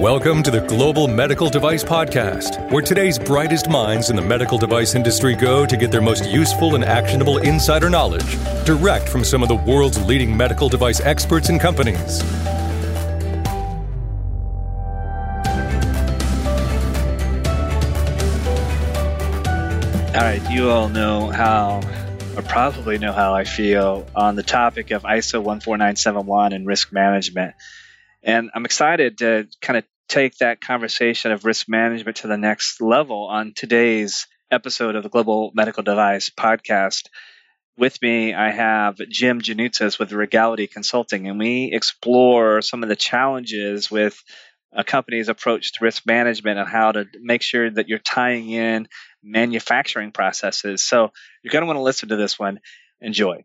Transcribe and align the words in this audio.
Welcome 0.00 0.42
to 0.44 0.50
the 0.50 0.62
Global 0.62 1.08
Medical 1.08 1.50
Device 1.50 1.84
Podcast, 1.84 2.70
where 2.70 2.80
today's 2.80 3.18
brightest 3.18 3.68
minds 3.68 4.08
in 4.08 4.16
the 4.16 4.22
medical 4.22 4.56
device 4.56 4.94
industry 4.94 5.34
go 5.34 5.66
to 5.66 5.76
get 5.76 5.90
their 5.90 6.00
most 6.00 6.24
useful 6.24 6.74
and 6.74 6.82
actionable 6.82 7.36
insider 7.36 7.90
knowledge 7.90 8.38
direct 8.64 9.10
from 9.10 9.24
some 9.24 9.42
of 9.42 9.50
the 9.50 9.56
world's 9.56 10.02
leading 10.02 10.34
medical 10.34 10.70
device 10.70 11.02
experts 11.02 11.50
and 11.50 11.60
companies. 11.60 12.22
All 20.14 20.22
right, 20.22 20.40
you 20.50 20.70
all 20.70 20.88
know 20.88 21.28
how, 21.28 21.82
or 22.36 22.42
probably 22.44 22.96
know 22.96 23.12
how 23.12 23.34
I 23.34 23.44
feel 23.44 24.06
on 24.16 24.34
the 24.34 24.42
topic 24.42 24.92
of 24.92 25.02
ISO 25.02 25.44
14971 25.44 26.54
and 26.54 26.66
risk 26.66 26.90
management. 26.90 27.54
And 28.22 28.50
I'm 28.54 28.64
excited 28.64 29.18
to 29.18 29.48
kind 29.60 29.78
of 29.78 29.84
take 30.08 30.36
that 30.38 30.60
conversation 30.60 31.32
of 31.32 31.44
risk 31.44 31.68
management 31.68 32.18
to 32.18 32.26
the 32.26 32.36
next 32.36 32.80
level 32.80 33.26
on 33.26 33.52
today's 33.54 34.26
episode 34.50 34.96
of 34.96 35.02
the 35.02 35.08
Global 35.08 35.52
Medical 35.54 35.82
Device 35.82 36.30
podcast. 36.30 37.06
With 37.78 38.02
me, 38.02 38.34
I 38.34 38.50
have 38.50 38.96
Jim 39.08 39.40
Gianoutsos 39.40 39.98
with 39.98 40.12
Regality 40.12 40.66
Consulting, 40.66 41.28
and 41.28 41.38
we 41.38 41.70
explore 41.72 42.60
some 42.60 42.82
of 42.82 42.88
the 42.88 42.96
challenges 42.96 43.90
with 43.90 44.22
a 44.72 44.84
company's 44.84 45.28
approach 45.28 45.72
to 45.72 45.84
risk 45.84 46.04
management 46.06 46.58
and 46.58 46.68
how 46.68 46.92
to 46.92 47.06
make 47.20 47.42
sure 47.42 47.70
that 47.70 47.88
you're 47.88 47.98
tying 47.98 48.50
in 48.50 48.86
manufacturing 49.22 50.12
processes. 50.12 50.84
So 50.84 51.10
you're 51.42 51.52
going 51.52 51.62
to 51.62 51.66
want 51.66 51.78
to 51.78 51.82
listen 51.82 52.10
to 52.10 52.16
this 52.16 52.38
one. 52.38 52.60
Enjoy. 53.00 53.44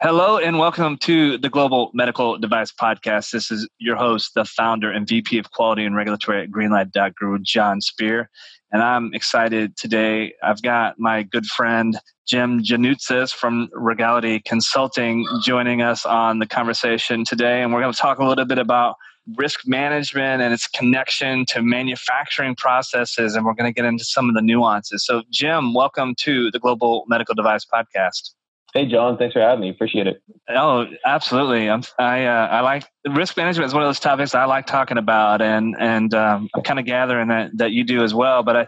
Hello 0.00 0.38
and 0.38 0.60
welcome 0.60 0.96
to 0.98 1.38
the 1.38 1.48
Global 1.48 1.90
Medical 1.92 2.38
Device 2.38 2.70
Podcast. 2.70 3.32
This 3.32 3.50
is 3.50 3.68
your 3.78 3.96
host, 3.96 4.30
the 4.36 4.44
founder 4.44 4.92
and 4.92 5.08
VP 5.08 5.38
of 5.38 5.50
Quality 5.50 5.84
and 5.84 5.96
Regulatory 5.96 6.40
at 6.40 6.52
Greenlight.Guru, 6.52 7.40
Jon 7.40 7.80
Speer. 7.80 8.30
And 8.70 8.80
I'm 8.80 9.12
excited 9.12 9.76
today. 9.76 10.34
I've 10.40 10.62
got 10.62 11.00
my 11.00 11.24
good 11.24 11.46
friend, 11.46 11.98
Jim 12.28 12.62
Gianoutsos 12.62 13.34
from 13.34 13.70
Regality 13.72 14.38
Consulting 14.38 15.26
joining 15.42 15.82
us 15.82 16.06
on 16.06 16.38
the 16.38 16.46
conversation 16.46 17.24
today. 17.24 17.60
And 17.60 17.72
we're 17.72 17.80
going 17.80 17.92
to 17.92 17.98
talk 17.98 18.20
a 18.20 18.24
little 18.24 18.44
bit 18.44 18.58
about 18.58 18.94
risk 19.36 19.66
management 19.66 20.40
and 20.42 20.54
its 20.54 20.68
connection 20.68 21.44
to 21.46 21.60
manufacturing 21.60 22.54
processes. 22.54 23.34
And 23.34 23.44
we're 23.44 23.54
going 23.54 23.68
to 23.68 23.74
get 23.74 23.84
into 23.84 24.04
some 24.04 24.28
of 24.28 24.36
the 24.36 24.42
nuances. 24.42 25.04
So, 25.04 25.24
Jim, 25.28 25.74
welcome 25.74 26.14
to 26.20 26.52
the 26.52 26.60
Global 26.60 27.04
Medical 27.08 27.34
Device 27.34 27.66
Podcast. 27.66 28.30
Hey, 28.74 28.86
Jon. 28.86 29.16
Thanks 29.16 29.32
for 29.32 29.40
having 29.40 29.60
me. 29.60 29.70
Appreciate 29.70 30.06
it. 30.06 30.22
Oh, 30.48 30.86
absolutely. 31.04 31.70
I'm, 31.70 31.82
I 31.98 32.26
uh, 32.26 32.48
I 32.48 32.60
like 32.60 32.84
risk 33.08 33.36
management 33.36 33.66
is 33.66 33.74
one 33.74 33.82
of 33.82 33.88
those 33.88 34.00
topics 34.00 34.34
I 34.34 34.44
like 34.44 34.66
talking 34.66 34.98
about, 34.98 35.40
and 35.40 35.74
and 35.78 36.12
um, 36.12 36.48
I'm 36.54 36.62
kind 36.62 36.78
of 36.78 36.84
gathering 36.84 37.28
that 37.28 37.50
that 37.56 37.72
you 37.72 37.82
do 37.82 38.02
as 38.02 38.12
well. 38.12 38.42
But 38.42 38.56
I 38.56 38.66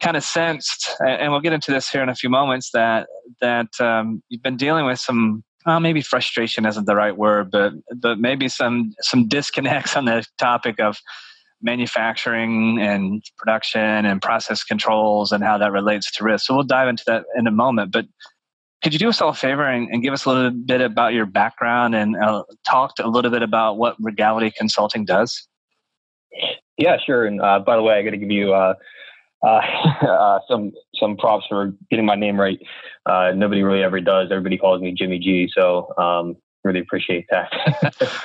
kind 0.00 0.16
of 0.16 0.24
sensed, 0.24 0.90
and 1.06 1.30
we'll 1.30 1.42
get 1.42 1.52
into 1.52 1.72
this 1.72 1.90
here 1.90 2.02
in 2.02 2.08
a 2.08 2.14
few 2.14 2.30
moments, 2.30 2.70
that 2.72 3.06
that 3.42 3.68
um, 3.80 4.22
you've 4.28 4.42
been 4.42 4.56
dealing 4.56 4.86
with 4.86 4.98
some. 4.98 5.44
Well, 5.66 5.80
maybe 5.80 6.02
frustration 6.02 6.66
isn't 6.66 6.84
the 6.86 6.96
right 6.96 7.16
word, 7.16 7.50
but 7.50 7.72
but 7.96 8.18
maybe 8.18 8.48
some 8.48 8.94
some 9.00 9.28
disconnects 9.28 9.94
on 9.96 10.06
the 10.06 10.26
topic 10.38 10.80
of 10.80 10.98
manufacturing 11.62 12.78
and 12.80 13.22
production 13.38 13.80
and 13.80 14.20
process 14.20 14.62
controls 14.62 15.32
and 15.32 15.42
how 15.42 15.56
that 15.58 15.72
relates 15.72 16.12
to 16.12 16.24
risk. 16.24 16.46
So 16.46 16.54
we'll 16.54 16.64
dive 16.64 16.88
into 16.88 17.04
that 17.06 17.24
in 17.36 17.46
a 17.46 17.50
moment. 17.50 17.90
But 17.90 18.06
could 18.84 18.92
you 18.92 18.98
do 18.98 19.08
us 19.08 19.22
all 19.22 19.30
a 19.30 19.34
favor 19.34 19.64
and, 19.64 19.88
and 19.90 20.02
give 20.02 20.12
us 20.12 20.26
a 20.26 20.28
little 20.28 20.50
bit 20.50 20.82
about 20.82 21.14
your 21.14 21.24
background 21.24 21.94
and 21.94 22.16
uh, 22.16 22.44
talk 22.68 22.92
a 23.00 23.08
little 23.08 23.30
bit 23.30 23.42
about 23.42 23.78
what 23.78 23.96
Regality 23.98 24.52
Consulting 24.56 25.06
does? 25.06 25.48
Yeah, 26.76 26.98
sure. 27.04 27.24
And 27.24 27.40
uh, 27.40 27.60
by 27.60 27.76
the 27.76 27.82
way, 27.82 27.94
I 27.94 28.02
got 28.02 28.10
to 28.10 28.18
give 28.18 28.30
you 28.30 28.52
uh, 28.52 28.74
uh, 29.42 29.46
uh, 30.06 30.38
some 30.50 30.72
some 30.96 31.16
props 31.16 31.46
for 31.48 31.72
getting 31.90 32.04
my 32.04 32.14
name 32.14 32.38
right. 32.38 32.58
Uh, 33.06 33.32
nobody 33.34 33.62
really 33.62 33.82
ever 33.82 34.00
does. 34.00 34.28
Everybody 34.30 34.58
calls 34.58 34.82
me 34.82 34.92
Jimmy 34.92 35.18
G. 35.18 35.50
So 35.56 35.94
um, 35.96 36.36
really 36.64 36.80
appreciate 36.80 37.26
that. 37.30 37.52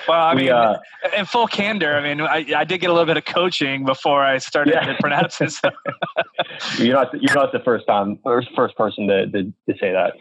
well, 0.07 0.21
I 0.21 0.33
we, 0.33 0.43
mean, 0.43 0.51
uh, 0.51 0.79
in 1.17 1.25
full 1.25 1.47
candor, 1.47 1.95
I 1.95 2.01
mean, 2.01 2.21
I, 2.21 2.45
I, 2.55 2.63
did 2.63 2.79
get 2.79 2.89
a 2.89 2.93
little 2.93 3.05
bit 3.05 3.17
of 3.17 3.25
coaching 3.25 3.85
before 3.85 4.23
I 4.23 4.37
started 4.37 4.73
yeah. 4.73 4.85
to 4.85 4.95
pronounce 4.99 5.37
this. 5.37 5.61
You're 6.77 6.95
not 6.95 7.13
you're 7.13 7.35
not 7.35 7.51
the 7.51 7.59
first 7.59 7.85
time 7.87 8.19
or 8.23 8.43
first 8.55 8.75
person 8.75 9.07
to 9.07 9.27
to, 9.27 9.43
to 9.43 9.77
say 9.79 9.91
that. 9.91 10.13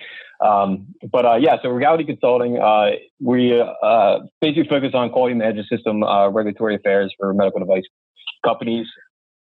Um, 0.45 0.95
but 1.11 1.27
uh, 1.27 1.35
yeah, 1.37 1.57
so 1.63 1.69
Regality 1.71 2.05
Consulting, 2.05 2.59
uh, 2.59 2.91
we 3.21 3.61
uh, 3.61 4.19
basically 4.41 4.69
focus 4.69 4.91
on 4.95 5.11
quality 5.11 5.35
management 5.35 5.69
system 5.69 6.03
uh, 6.03 6.29
regulatory 6.29 6.77
affairs 6.77 7.13
for 7.19 7.33
medical 7.35 7.61
device 7.61 7.83
companies. 8.45 8.87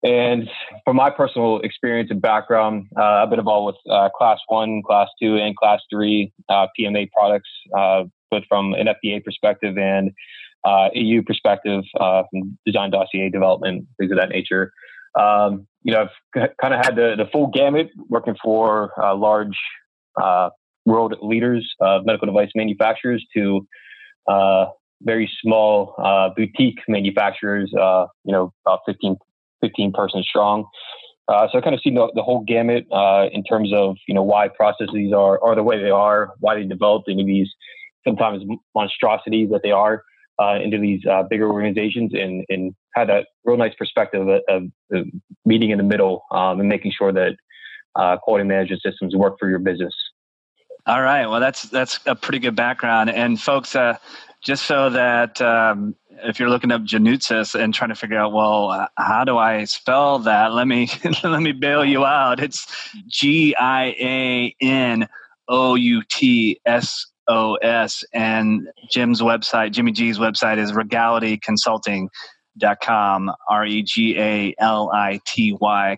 And 0.03 0.49
from 0.83 0.95
my 0.95 1.09
personal 1.11 1.59
experience 1.59 2.09
and 2.09 2.21
background, 2.21 2.87
uh, 2.97 3.03
I've 3.03 3.29
been 3.29 3.39
involved 3.39 3.77
with 3.85 3.93
uh, 3.93 4.09
Class 4.17 4.39
One, 4.47 4.81
Class 4.85 5.07
Two, 5.21 5.37
and 5.37 5.55
Class 5.55 5.79
Three 5.91 6.33
PMA 6.49 7.09
products, 7.11 7.49
both 8.31 8.43
from 8.49 8.73
an 8.73 8.87
FDA 8.87 9.23
perspective 9.23 9.77
and 9.77 10.11
EU 10.93 11.21
perspective, 11.21 11.83
from 11.97 12.57
design 12.65 12.91
dossier 12.91 13.29
development, 13.29 13.85
things 13.99 14.11
of 14.11 14.17
that 14.17 14.29
nature. 14.29 14.71
Um, 15.19 15.67
you 15.83 15.93
know, 15.93 16.07
I've 16.35 16.49
kind 16.61 16.73
of 16.73 16.79
had 16.85 16.95
the, 16.95 17.15
the 17.17 17.25
full 17.31 17.47
gamut 17.47 17.89
working 18.07 18.35
for 18.41 18.93
large 18.97 19.57
uh, 20.21 20.49
world 20.85 21.15
leaders, 21.21 21.69
of 21.79 22.05
medical 22.05 22.25
device 22.25 22.49
manufacturers, 22.55 23.25
to 23.35 23.67
uh, 24.27 24.65
very 25.01 25.31
small 25.41 25.95
uh, 26.03 26.29
boutique 26.35 26.79
manufacturers, 26.87 27.71
uh, 27.79 28.05
you 28.23 28.31
know, 28.31 28.53
about 28.65 28.81
15, 28.85 29.15
15 29.61 29.93
person 29.93 30.23
strong. 30.23 30.65
Uh, 31.27 31.47
so 31.51 31.57
I 31.57 31.61
kind 31.61 31.75
of 31.75 31.81
see 31.81 31.91
the, 31.91 32.11
the 32.15 32.23
whole 32.23 32.43
gamut 32.45 32.85
uh, 32.91 33.27
in 33.31 33.43
terms 33.43 33.71
of 33.73 33.95
you 34.07 34.13
know 34.13 34.23
why 34.23 34.47
processes 34.49 35.13
are 35.15 35.41
are 35.41 35.55
the 35.55 35.63
way 35.63 35.81
they 35.81 35.89
are, 35.89 36.31
why 36.39 36.55
they 36.55 36.63
developed 36.63 37.09
into 37.09 37.23
these 37.23 37.47
sometimes 38.07 38.43
monstrosities 38.75 39.49
that 39.51 39.61
they 39.63 39.71
are 39.71 40.03
into 40.59 40.79
these 40.79 41.01
bigger 41.29 41.51
organizations, 41.51 42.11
and 42.13 42.43
and 42.49 42.73
had 42.95 43.09
that 43.09 43.27
real 43.45 43.57
nice 43.57 43.75
perspective 43.75 44.27
of, 44.27 44.63
of, 44.91 45.05
meeting 45.45 45.69
in 45.69 45.77
the 45.77 45.83
middle 45.83 46.23
um, 46.31 46.59
and 46.59 46.67
making 46.67 46.91
sure 46.97 47.11
that 47.13 47.35
quality 48.23 48.43
management 48.43 48.81
systems 48.81 49.15
work 49.15 49.35
for 49.39 49.49
your 49.49 49.59
business. 49.59 49.93
All 50.87 51.01
right. 51.01 51.27
Well, 51.27 51.39
that's 51.39 51.63
that's 51.63 51.99
a 52.05 52.15
pretty 52.15 52.39
good 52.39 52.55
background. 52.55 53.11
And 53.11 53.39
folks, 53.39 53.75
uh, 53.75 53.97
just 54.41 54.65
so 54.65 54.89
that 54.89 55.39
um, 55.41 55.95
if 56.23 56.39
you're 56.39 56.49
looking 56.49 56.71
up 56.71 56.81
Gianoutsos 56.81 57.59
and 57.59 57.73
trying 57.73 57.89
to 57.89 57.95
figure 57.95 58.17
out, 58.17 58.33
well, 58.33 58.69
uh, 58.69 58.87
how 58.97 59.23
do 59.23 59.37
I 59.37 59.65
spell 59.65 60.19
that? 60.19 60.53
Let 60.53 60.67
me 60.67 60.89
let 61.23 61.41
me 61.41 61.51
bail 61.51 61.85
you 61.85 62.03
out. 62.03 62.39
It's 62.39 62.65
G 63.07 63.55
I 63.55 63.95
A 63.99 64.55
N 64.59 65.07
O 65.47 65.75
U 65.75 66.01
T 66.09 66.59
S 66.65 67.05
O 67.27 67.55
S, 67.55 68.03
and 68.13 68.67
Jim's 68.89 69.21
website, 69.21 69.71
Jimmy 69.71 69.91
G's 69.91 70.17
website, 70.17 70.57
is 70.57 70.73
Regality 70.73 71.37
Consulting 71.37 72.09
com 72.83 73.31
r-e-g-a-l-i-t-y 73.49 74.57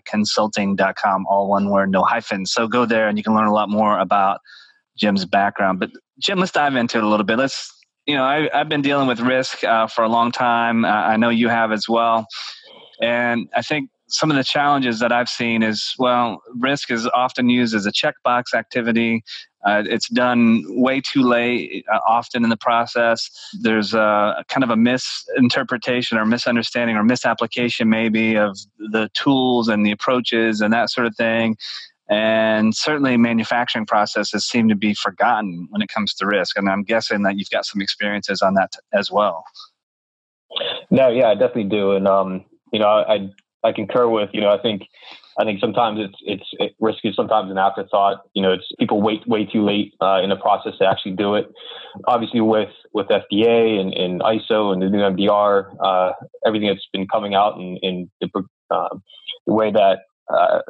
consulting.com 0.06 1.26
all 1.28 1.48
one 1.48 1.68
word 1.68 1.90
no 1.90 2.04
hyphen 2.04 2.46
so 2.46 2.68
go 2.68 2.86
there 2.86 3.08
and 3.08 3.18
you 3.18 3.24
can 3.24 3.34
learn 3.34 3.48
a 3.48 3.52
lot 3.52 3.68
more 3.68 3.98
about 3.98 4.40
Jim's 4.96 5.24
background. 5.24 5.80
But 5.80 5.90
Jim, 6.18 6.38
let's 6.38 6.52
dive 6.52 6.76
into 6.76 6.98
it 6.98 7.04
a 7.04 7.08
little 7.08 7.24
bit. 7.24 7.38
Let's, 7.38 7.70
you 8.06 8.14
know, 8.14 8.24
I, 8.24 8.48
have 8.52 8.68
been 8.68 8.82
dealing 8.82 9.06
with 9.06 9.20
risk 9.20 9.64
uh, 9.64 9.86
for 9.86 10.04
a 10.04 10.08
long 10.08 10.32
time. 10.32 10.84
Uh, 10.84 10.88
I 10.88 11.16
know 11.16 11.30
you 11.30 11.48
have 11.48 11.72
as 11.72 11.88
well. 11.88 12.26
And 13.00 13.48
I 13.56 13.62
think 13.62 13.90
some 14.08 14.30
of 14.30 14.36
the 14.36 14.44
challenges 14.44 15.00
that 15.00 15.10
I've 15.10 15.28
seen 15.28 15.62
is, 15.62 15.94
well, 15.98 16.40
risk 16.58 16.90
is 16.90 17.06
often 17.08 17.48
used 17.48 17.74
as 17.74 17.86
a 17.86 17.92
checkbox 17.92 18.54
activity. 18.54 19.22
Uh, 19.64 19.82
it's 19.86 20.08
done 20.08 20.62
way 20.68 21.00
too 21.00 21.22
late, 21.22 21.84
uh, 21.92 21.98
often 22.06 22.44
in 22.44 22.50
the 22.50 22.56
process. 22.56 23.30
There's 23.60 23.94
a 23.94 24.44
kind 24.48 24.62
of 24.62 24.70
a 24.70 24.76
misinterpretation 24.76 26.18
or 26.18 26.26
misunderstanding 26.26 26.96
or 26.96 27.04
misapplication, 27.04 27.88
maybe, 27.88 28.36
of 28.36 28.58
the 28.78 29.08
tools 29.14 29.68
and 29.68 29.84
the 29.84 29.90
approaches 29.90 30.60
and 30.60 30.72
that 30.72 30.90
sort 30.90 31.06
of 31.06 31.16
thing. 31.16 31.56
And 32.10 32.76
certainly, 32.76 33.16
manufacturing 33.16 33.86
processes 33.86 34.46
seem 34.46 34.68
to 34.68 34.74
be 34.74 34.92
forgotten 34.92 35.66
when 35.70 35.80
it 35.80 35.88
comes 35.88 36.12
to 36.14 36.26
risk. 36.26 36.58
And 36.58 36.68
I'm 36.68 36.82
guessing 36.82 37.22
that 37.22 37.38
you've 37.38 37.48
got 37.48 37.64
some 37.64 37.80
experiences 37.80 38.42
on 38.42 38.54
that 38.54 38.74
as 38.92 39.10
well. 39.10 39.44
No, 40.90 41.08
yeah, 41.08 41.28
I 41.28 41.34
definitely 41.34 41.64
do. 41.64 41.92
And 41.92 42.06
um, 42.06 42.44
you 42.72 42.78
know, 42.78 42.86
I 42.86 43.30
I 43.62 43.72
concur 43.72 44.06
with 44.06 44.30
you 44.34 44.42
know. 44.42 44.50
I 44.50 44.60
think 44.60 44.82
I 45.38 45.44
think 45.44 45.60
sometimes 45.60 45.98
it's 46.00 46.18
it's 46.22 46.48
it, 46.60 46.74
risk 46.80 47.00
is 47.04 47.16
sometimes 47.16 47.50
an 47.50 47.58
afterthought. 47.58 48.22
You 48.34 48.42
know, 48.42 48.52
it's 48.52 48.66
people 48.78 49.02
wait 49.02 49.26
way 49.26 49.44
too 49.44 49.64
late 49.64 49.94
uh, 50.00 50.20
in 50.22 50.30
the 50.30 50.36
process 50.36 50.74
to 50.78 50.86
actually 50.86 51.12
do 51.12 51.34
it. 51.34 51.46
Obviously, 52.06 52.40
with 52.40 52.70
with 52.92 53.08
FDA 53.08 53.80
and, 53.80 53.92
and 53.94 54.20
ISO 54.20 54.72
and 54.72 54.82
the 54.82 54.88
new 54.88 54.98
MDR, 54.98 55.74
uh, 55.82 56.12
everything 56.46 56.68
that's 56.68 56.86
been 56.92 57.06
coming 57.08 57.34
out 57.34 57.56
and 57.56 57.78
in, 57.82 58.10
the, 58.20 58.28
uh, 58.70 58.96
the 59.46 59.52
way 59.52 59.72
that 59.72 60.00
uh, 60.32 60.60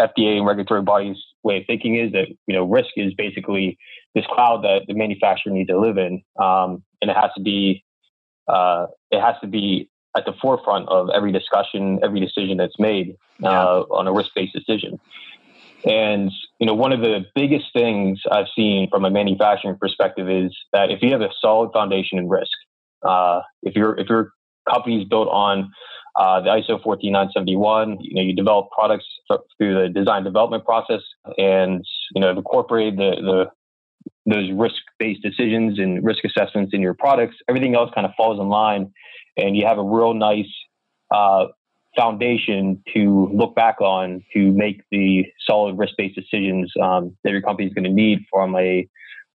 FDA 0.00 0.36
and 0.36 0.46
regulatory 0.46 0.82
bodies' 0.82 1.18
way 1.42 1.58
of 1.58 1.64
thinking 1.66 1.96
is 1.96 2.12
that 2.12 2.28
you 2.46 2.54
know 2.54 2.64
risk 2.64 2.90
is 2.96 3.12
basically 3.14 3.78
this 4.14 4.24
cloud 4.32 4.62
that 4.62 4.82
the 4.88 4.94
manufacturer 4.94 5.52
needs 5.52 5.68
to 5.68 5.78
live 5.78 5.98
in, 5.98 6.22
um, 6.40 6.82
and 7.02 7.10
it 7.10 7.16
has 7.16 7.30
to 7.36 7.42
be 7.42 7.84
uh, 8.48 8.86
it 9.10 9.20
has 9.20 9.34
to 9.42 9.46
be 9.46 9.89
at 10.16 10.24
the 10.24 10.32
forefront 10.40 10.88
of 10.88 11.08
every 11.14 11.32
discussion, 11.32 12.00
every 12.02 12.20
decision 12.20 12.56
that's 12.56 12.78
made 12.78 13.16
uh, 13.44 13.48
yeah. 13.48 13.64
on 13.90 14.06
a 14.06 14.12
risk-based 14.12 14.52
decision. 14.52 14.98
And 15.84 16.30
you 16.58 16.66
know, 16.66 16.74
one 16.74 16.92
of 16.92 17.00
the 17.00 17.24
biggest 17.34 17.66
things 17.72 18.20
I've 18.30 18.48
seen 18.54 18.88
from 18.90 19.04
a 19.04 19.10
manufacturing 19.10 19.76
perspective 19.76 20.28
is 20.28 20.54
that 20.72 20.90
if 20.90 21.00
you 21.02 21.12
have 21.12 21.22
a 21.22 21.30
solid 21.40 21.70
foundation 21.72 22.18
in 22.18 22.28
risk, 22.28 22.50
uh, 23.02 23.40
if 23.62 23.74
your 23.74 23.98
if 23.98 24.08
your 24.08 24.32
company 24.68 25.00
is 25.00 25.08
built 25.08 25.28
on 25.28 25.72
uh, 26.16 26.40
the 26.40 26.48
ISO 26.48 26.82
14971, 26.82 27.98
you 28.00 28.14
know, 28.14 28.20
you 28.20 28.34
develop 28.34 28.68
products 28.72 29.06
through 29.56 29.82
the 29.82 29.88
design 29.88 30.24
development 30.24 30.64
process, 30.64 31.00
and 31.38 31.84
you 32.14 32.20
know, 32.20 32.30
incorporate 32.30 32.96
the 32.96 33.12
the 33.16 33.46
those 34.26 34.50
risk-based 34.52 35.22
decisions 35.22 35.78
and 35.78 36.04
risk 36.04 36.24
assessments 36.24 36.72
in 36.74 36.80
your 36.80 36.94
products. 36.94 37.36
Everything 37.48 37.74
else 37.74 37.90
kind 37.94 38.06
of 38.06 38.12
falls 38.16 38.38
in 38.38 38.48
line, 38.48 38.92
and 39.40 39.56
you 39.56 39.66
have 39.66 39.78
a 39.78 39.82
real 39.82 40.14
nice 40.14 40.50
uh, 41.10 41.46
foundation 41.96 42.82
to 42.94 43.28
look 43.32 43.54
back 43.54 43.80
on 43.80 44.22
to 44.32 44.52
make 44.52 44.82
the 44.90 45.24
solid 45.46 45.76
risk-based 45.76 46.14
decisions 46.14 46.72
um, 46.80 47.16
that 47.24 47.30
your 47.30 47.42
company 47.42 47.66
is 47.68 47.74
going 47.74 47.84
to 47.84 47.90
need 47.90 48.20
from 48.32 48.54
a 48.56 48.88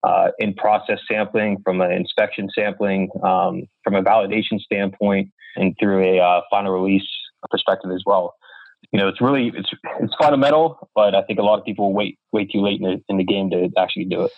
uh, 0.04 0.30
in-process 0.38 1.00
sampling, 1.10 1.58
from 1.64 1.82
an 1.82 1.92
inspection 1.92 2.50
sampling, 2.54 3.10
um, 3.24 3.64
from 3.84 3.96
a 3.96 4.04
validation 4.04 4.60
standpoint, 4.60 5.32
and 5.56 5.76
through 5.80 6.04
a 6.04 6.20
uh, 6.20 6.42
final 6.50 6.74
release 6.74 7.08
perspective 7.50 7.92
as 7.92 8.04
well. 8.06 8.36
You 8.92 9.00
know, 9.00 9.08
it's 9.08 9.22
really 9.22 9.52
it's 9.56 9.72
it's 10.02 10.14
fundamental, 10.20 10.90
but 10.94 11.16
I 11.16 11.24
think 11.24 11.40
a 11.40 11.42
lot 11.44 11.58
of 11.58 11.66
people 11.66 11.94
wait 11.94 12.20
way 12.32 12.46
too 12.46 12.62
late 12.62 12.82
in 12.82 12.88
the, 12.88 13.04
in 13.10 13.18
the 13.18 13.24
game 13.24 13.50
to 13.52 13.70
actually 13.78 14.06
do 14.06 14.24
it. 14.24 14.32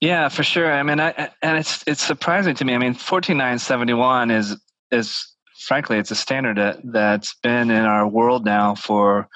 Yeah, 0.00 0.28
for 0.28 0.42
sure. 0.42 0.72
I 0.72 0.82
mean, 0.82 1.00
I, 1.00 1.30
and 1.42 1.58
it's 1.58 1.82
it's 1.86 2.02
surprising 2.02 2.54
to 2.56 2.64
me. 2.64 2.74
I 2.74 2.78
mean, 2.78 2.94
fourteen 2.94 3.38
nine 3.38 3.58
seventy 3.58 3.94
one 3.94 4.30
is 4.30 4.56
is 4.90 5.26
frankly, 5.60 5.98
it's 5.98 6.10
a 6.10 6.16
standard 6.16 6.56
that, 6.56 6.78
that's 6.84 7.34
been 7.42 7.70
in 7.70 7.84
our 7.84 8.08
world 8.08 8.44
now 8.44 8.74
for, 8.74 9.28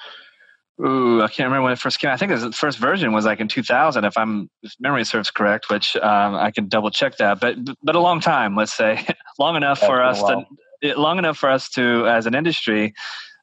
ooh, 0.83 1.21
I 1.21 1.27
can't 1.27 1.47
remember 1.47 1.63
when 1.63 1.73
it 1.73 1.79
first 1.79 1.99
came. 1.99 2.09
I 2.09 2.17
think 2.17 2.31
the 2.31 2.51
first 2.51 2.79
version 2.79 3.13
was 3.13 3.25
like 3.25 3.39
in 3.39 3.47
2000, 3.47 4.03
if 4.03 4.17
I'm 4.17 4.49
if 4.63 4.73
memory 4.79 5.05
serves 5.05 5.31
correct, 5.31 5.69
which 5.69 5.95
um, 5.97 6.35
I 6.35 6.51
can 6.51 6.67
double 6.67 6.89
check 6.91 7.17
that. 7.17 7.39
But 7.39 7.57
but 7.83 7.95
a 7.95 7.99
long 7.99 8.19
time, 8.19 8.55
let's 8.55 8.73
say, 8.73 9.05
long 9.39 9.55
enough 9.55 9.79
that's 9.79 9.89
for 9.89 10.03
us 10.03 10.21
to 10.23 10.45
long 10.97 11.17
enough 11.17 11.37
for 11.37 11.49
us 11.49 11.69
to, 11.69 12.07
as 12.07 12.25
an 12.25 12.35
industry, 12.35 12.93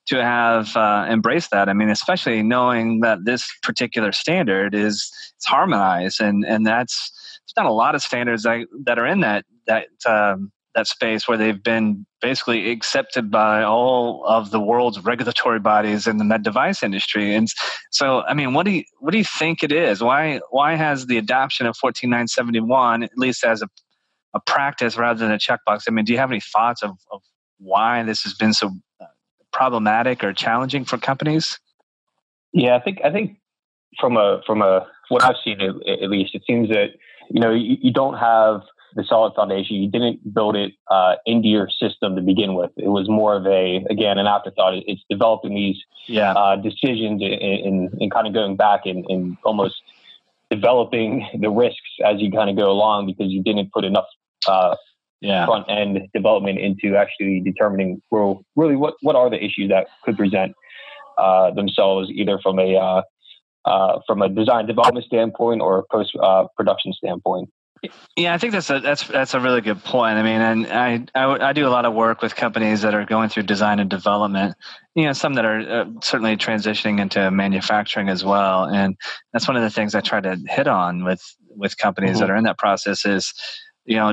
to 0.06 0.23
have 0.23 0.76
uh, 0.76 1.06
embraced 1.08 1.50
that. 1.53 1.69
I 1.69 1.73
mean, 1.73 1.88
especially 1.88 2.43
knowing 2.43 3.00
that 3.00 3.25
this 3.25 3.49
particular 3.62 4.12
standard 4.12 4.75
is 4.75 5.11
it's 5.37 5.47
harmonized, 5.47 6.20
and 6.20 6.44
and 6.44 6.67
that's 6.67 7.12
there's 7.47 7.65
not 7.65 7.70
a 7.70 7.75
lot 7.75 7.94
of 7.94 8.03
standards 8.03 8.43
that, 8.43 8.67
that 8.85 8.99
are 8.99 9.06
in 9.06 9.20
that 9.20 9.44
that 9.67 9.87
um, 10.06 10.53
that 10.74 10.86
space 10.86 11.28
where 11.28 11.36
they've 11.36 11.62
been 11.62 12.06
basically 12.20 12.70
accepted 12.70 13.30
by 13.30 13.62
all 13.62 14.24
of 14.26 14.50
the 14.50 14.60
world's 14.60 15.00
regulatory 15.00 15.60
bodies 15.60 16.06
in 16.06 16.16
the 16.16 16.24
med 16.24 16.42
device 16.42 16.82
industry. 16.82 17.34
And 17.34 17.48
so, 17.90 18.22
I 18.22 18.34
mean, 18.34 18.54
what 18.54 18.64
do 18.64 18.72
you 18.72 18.84
what 19.00 19.12
do 19.12 19.19
you 19.19 19.24
think 19.24 19.62
it 19.62 19.72
is? 19.72 20.02
Why 20.02 20.40
why 20.50 20.76
has 20.76 21.06
the 21.06 21.19
adoption 21.19 21.66
of 21.66 21.76
14971 21.76 23.02
at 23.02 23.10
least 23.16 23.44
as 23.44 23.62
a 23.62 23.69
a 24.34 24.40
practice 24.40 24.96
rather 24.96 25.19
than 25.19 25.32
a 25.32 25.38
checkbox? 25.38 25.82
I 25.88 25.90
mean, 25.90 26.04
do 26.04 26.12
you 26.12 26.19
have 26.19 26.30
any 26.30 26.40
thoughts 26.40 26.82
of, 26.82 26.96
of 27.10 27.22
why 27.58 28.02
this 28.02 28.22
has 28.22 28.34
been 28.34 28.52
so 28.52 28.70
uh, 29.00 29.06
problematic 29.52 30.24
or 30.24 30.32
challenging 30.32 30.84
for 30.84 30.98
companies? 30.98 31.58
Yeah, 32.52 32.76
I 32.76 32.80
think 32.80 33.00
I 33.04 33.10
think 33.10 33.38
from 34.00 34.16
a 34.16 34.40
from 34.46 34.62
a 34.62 34.86
what 35.08 35.22
I've 35.22 35.36
seen 35.44 35.60
at, 35.60 35.74
at 36.02 36.10
least, 36.10 36.34
it 36.34 36.42
seems 36.46 36.69
that 36.69 36.90
you 37.30 37.40
know 37.40 37.52
you, 37.52 37.76
you 37.80 37.92
don't 37.92 38.19
have 38.19 38.62
the 38.94 39.05
solid 39.05 39.35
foundation. 39.35 39.77
You 39.77 39.91
didn't 39.91 40.35
build 40.35 40.56
it 40.56 40.73
uh, 40.91 41.17
into 41.27 41.49
your 41.49 41.69
system 41.69 42.17
to 42.17 42.23
begin 42.23 42.55
with. 42.55 42.71
It 42.77 42.89
was 42.89 43.09
more 43.09 43.35
of 43.37 43.47
a, 43.47 43.85
again, 43.91 44.19
an 44.19 44.27
afterthought. 44.27 44.75
It's 44.87 45.03
developing 45.09 45.55
these 45.55 45.77
yeah. 46.06 46.33
uh, 46.33 46.56
decisions 46.56 47.23
and, 47.23 47.91
and, 48.00 48.12
kind 48.12 48.27
of 48.27 48.35
going 48.35 48.56
back 48.56 48.83
and, 48.87 49.05
and, 49.09 49.37
almost 49.44 49.77
developing 50.50 51.27
the 51.41 51.50
risks 51.50 51.81
as 52.05 52.21
you 52.21 52.31
kind 52.31 52.50
of 52.50 52.56
go 52.56 52.71
along 52.71 53.06
because 53.06 53.33
you 53.33 53.43
didn't 53.43 53.73
put 53.73 53.85
enough 53.85 54.05
uh, 54.47 54.77
yeah. 55.21 55.47
front 55.47 55.65
end 55.71 55.99
development 56.15 56.59
into 56.59 56.97
actually 56.97 57.41
determining 57.41 58.03
well, 58.11 58.44
really 58.56 58.77
what, 58.77 58.94
what 59.00 59.17
are 59.17 59.31
the 59.31 59.43
issues 59.43 59.71
that 59.71 59.87
could 60.05 60.17
present 60.17 60.55
uh, 61.19 61.50
themselves 61.53 62.11
either 62.11 62.39
from 62.43 62.59
a 62.59 62.77
uh, 62.77 63.03
uh, 63.65 64.00
from 64.06 64.23
a 64.23 64.29
design 64.29 64.67
development 64.67 65.06
standpoint 65.06 65.61
or 65.61 65.79
a 65.79 65.83
post 65.91 66.17
production 66.56 66.93
standpoint. 66.93 67.49
Yeah, 68.17 68.32
I 68.32 68.38
think 68.38 68.52
that's 68.52 68.70
a 68.70 68.79
that's 68.79 69.08
that's 69.08 69.34
a 69.34 69.40
really 69.40 69.61
good 69.61 69.82
point. 69.82 70.17
I 70.17 70.23
mean, 70.23 70.40
and 70.40 70.67
I, 70.69 71.05
I, 71.14 71.49
I 71.49 71.52
do 71.52 71.67
a 71.67 71.70
lot 71.70 71.84
of 71.84 71.94
work 71.94 72.23
with 72.23 72.37
companies 72.37 72.82
that 72.82 72.94
are 72.94 73.05
going 73.05 73.29
through 73.29 73.43
design 73.44 73.81
and 73.81 73.90
development. 73.90 74.55
You 74.94 75.06
know, 75.06 75.12
some 75.12 75.34
that 75.34 75.44
are 75.44 75.58
uh, 75.58 75.84
certainly 76.00 76.37
transitioning 76.37 77.00
into 77.00 77.29
manufacturing 77.32 78.08
as 78.08 78.25
well, 78.25 78.67
and 78.67 78.96
that's 79.32 79.49
one 79.49 79.56
of 79.56 79.64
the 79.64 79.70
things 79.70 79.96
I 79.96 80.00
try 80.00 80.20
to 80.20 80.37
hit 80.46 80.69
on 80.69 81.02
with 81.02 81.23
with 81.49 81.76
companies 81.76 82.12
mm-hmm. 82.12 82.20
that 82.20 82.31
are 82.31 82.37
in 82.37 82.44
that 82.44 82.58
process 82.58 83.05
is, 83.05 83.34
you 83.84 83.96
know, 83.96 84.12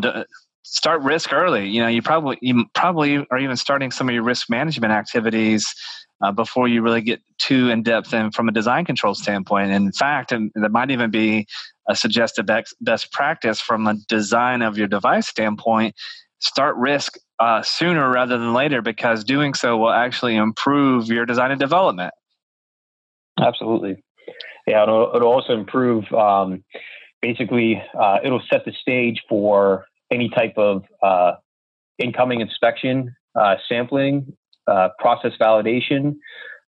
start 0.63 1.01
risk 1.01 1.31
early. 1.31 1.69
You 1.69 1.81
know, 1.81 1.89
you 1.89 2.01
probably 2.01 2.39
you 2.41 2.65
probably 2.73 3.17
are 3.29 3.37
even 3.37 3.55
starting 3.55 3.91
some 3.91 4.09
of 4.09 4.15
your 4.15 4.23
risk 4.23 4.49
management 4.49 4.93
activities 4.93 5.75
uh, 6.21 6.31
before 6.31 6.67
you 6.67 6.81
really 6.81 7.01
get 7.01 7.21
too 7.37 7.69
in 7.69 7.83
depth 7.83 8.13
and 8.13 8.33
from 8.33 8.49
a 8.49 8.51
design 8.51 8.85
control 8.85 9.15
standpoint. 9.15 9.71
And 9.71 9.85
in 9.85 9.91
fact, 9.91 10.31
and 10.31 10.51
there 10.55 10.69
might 10.69 10.91
even 10.91 11.11
be 11.11 11.47
a 11.87 11.95
suggested 11.95 12.49
best 12.81 13.11
practice 13.11 13.59
from 13.59 13.87
a 13.87 13.95
design 14.07 14.61
of 14.61 14.77
your 14.77 14.87
device 14.87 15.27
standpoint. 15.27 15.95
Start 16.39 16.75
risk 16.77 17.17
uh, 17.39 17.61
sooner 17.61 18.09
rather 18.09 18.37
than 18.37 18.53
later 18.53 18.81
because 18.81 19.23
doing 19.23 19.53
so 19.53 19.77
will 19.77 19.91
actually 19.91 20.35
improve 20.35 21.07
your 21.07 21.25
design 21.25 21.51
and 21.51 21.59
development. 21.59 22.13
Absolutely. 23.39 24.03
Yeah, 24.67 24.83
it'll, 24.83 25.11
it'll 25.15 25.31
also 25.31 25.53
improve. 25.53 26.11
Um, 26.13 26.63
basically, 27.21 27.81
uh, 27.99 28.17
it'll 28.23 28.43
set 28.51 28.65
the 28.65 28.73
stage 28.73 29.23
for 29.27 29.85
any 30.11 30.29
type 30.29 30.53
of 30.57 30.83
uh, 31.01 31.33
incoming 31.97 32.41
inspection, 32.41 33.15
uh, 33.35 33.55
sampling, 33.67 34.33
uh, 34.69 34.89
process 34.99 35.31
validation, 35.39 36.15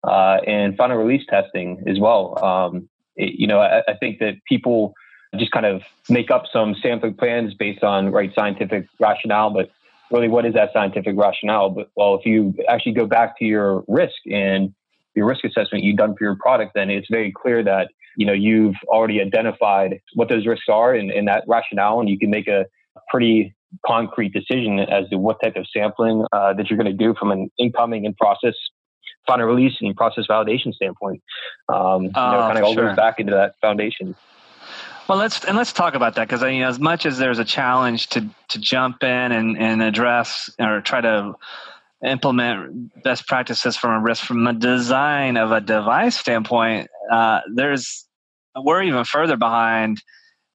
uh, 0.04 0.38
and 0.46 0.76
final 0.76 0.96
release 0.96 1.24
testing 1.28 1.82
as 1.86 1.98
well. 1.98 2.42
Um, 2.42 2.88
it, 3.16 3.34
you 3.38 3.46
know, 3.46 3.60
I, 3.60 3.82
I, 3.86 3.94
think 3.98 4.18
that 4.20 4.36
people 4.48 4.94
just 5.36 5.52
kind 5.52 5.66
of 5.66 5.82
make 6.08 6.30
up 6.30 6.44
some 6.52 6.74
sampling 6.82 7.14
plans 7.14 7.54
based 7.54 7.84
on 7.84 8.10
right 8.10 8.32
scientific 8.34 8.86
rationale, 8.98 9.50
but 9.50 9.70
really, 10.10 10.28
what 10.28 10.46
is 10.46 10.54
that 10.54 10.72
scientific 10.72 11.16
rationale? 11.16 11.70
But 11.70 11.90
well, 11.94 12.14
if 12.14 12.24
you 12.24 12.54
actually 12.68 12.92
go 12.92 13.06
back 13.06 13.38
to 13.38 13.44
your 13.44 13.84
risk 13.88 14.16
and 14.30 14.74
your 15.14 15.26
risk 15.26 15.44
assessment 15.44 15.84
you've 15.84 15.96
done 15.96 16.14
for 16.16 16.24
your 16.24 16.36
product, 16.36 16.72
then 16.74 16.90
it's 16.90 17.08
very 17.10 17.32
clear 17.32 17.62
that 17.64 17.90
you 18.16 18.26
know 18.26 18.32
you've 18.32 18.76
already 18.88 19.20
identified 19.20 20.00
what 20.14 20.28
those 20.28 20.46
risks 20.46 20.66
are 20.68 20.94
and, 20.94 21.10
and 21.10 21.28
that 21.28 21.44
rationale, 21.46 22.00
and 22.00 22.08
you 22.08 22.18
can 22.18 22.30
make 22.30 22.48
a 22.48 22.66
pretty 23.08 23.54
concrete 23.86 24.32
decision 24.32 24.78
as 24.80 25.08
to 25.10 25.16
what 25.18 25.40
type 25.42 25.56
of 25.56 25.66
sampling 25.74 26.24
uh, 26.32 26.52
that 26.54 26.70
you're 26.70 26.76
going 26.76 26.90
to 26.90 27.04
do 27.04 27.14
from 27.18 27.30
an 27.30 27.50
incoming 27.58 28.06
and 28.06 28.16
process 28.16 28.54
final 29.26 29.46
release 29.46 29.74
and 29.80 29.94
process 29.96 30.24
validation 30.28 30.72
standpoint. 30.72 31.22
Um, 31.68 32.04
you 32.04 32.10
know, 32.10 32.14
oh, 32.16 32.40
kind 32.40 32.58
of 32.58 32.64
all 32.64 32.74
sure. 32.74 32.88
goes 32.88 32.96
back 32.96 33.20
into 33.20 33.32
that 33.32 33.54
foundation. 33.60 34.14
Well, 35.08 35.18
let's 35.18 35.44
and 35.44 35.56
let's 35.56 35.72
talk 35.72 35.94
about 35.94 36.14
that 36.14 36.28
because 36.28 36.42
you 36.42 36.60
know, 36.60 36.68
as 36.68 36.78
much 36.78 37.04
as 37.04 37.18
there's 37.18 37.38
a 37.38 37.44
challenge 37.44 38.08
to 38.10 38.28
to 38.48 38.60
jump 38.60 39.02
in 39.02 39.32
and, 39.32 39.58
and 39.58 39.82
address 39.82 40.50
or 40.58 40.80
try 40.80 41.00
to 41.00 41.34
implement 42.04 43.02
best 43.02 43.26
practices 43.26 43.76
from 43.76 43.90
a 43.90 44.00
risk 44.00 44.24
from 44.24 44.46
a 44.46 44.52
design 44.52 45.36
of 45.36 45.50
a 45.52 45.60
device 45.60 46.16
standpoint, 46.16 46.88
uh, 47.10 47.40
there's 47.52 48.06
we're 48.56 48.82
even 48.82 49.04
further 49.04 49.36
behind 49.36 50.00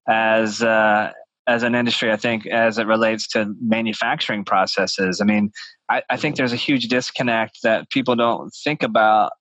as 0.08 0.62
uh, 0.62 1.12
as 1.46 1.62
an 1.62 1.74
industry, 1.74 2.10
I 2.10 2.16
think, 2.16 2.46
as 2.46 2.78
it 2.78 2.86
relates 2.86 3.26
to 3.28 3.54
manufacturing 3.60 4.44
processes. 4.44 5.20
I 5.20 5.24
mean, 5.24 5.52
I, 5.88 6.02
I, 6.10 6.16
think 6.16 6.36
there's 6.36 6.52
a 6.52 6.56
huge 6.56 6.88
disconnect 6.88 7.58
that 7.62 7.88
people 7.90 8.16
don't 8.16 8.50
think 8.64 8.82
about 8.82 9.32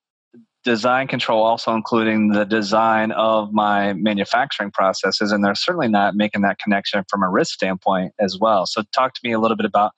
design 0.64 1.08
control, 1.08 1.44
also 1.44 1.74
including 1.74 2.30
the 2.30 2.46
design 2.46 3.12
of 3.12 3.54
my 3.54 3.94
manufacturing 3.94 4.72
processes. 4.72 5.32
And 5.32 5.44
they're 5.44 5.56
certainly 5.56 5.88
not 5.88 6.16
making 6.16 6.42
that 6.42 6.60
connection 6.60 7.04
from 7.10 7.24
a 7.24 7.30
risk 7.30 7.54
standpoint 7.54 8.14
as 8.20 8.38
well. 8.40 8.66
So, 8.66 8.84
talk 8.94 9.14
to 9.14 9.22
me 9.24 9.32
a 9.32 9.40
little 9.40 9.58
bit 9.58 9.66
about 9.66 9.92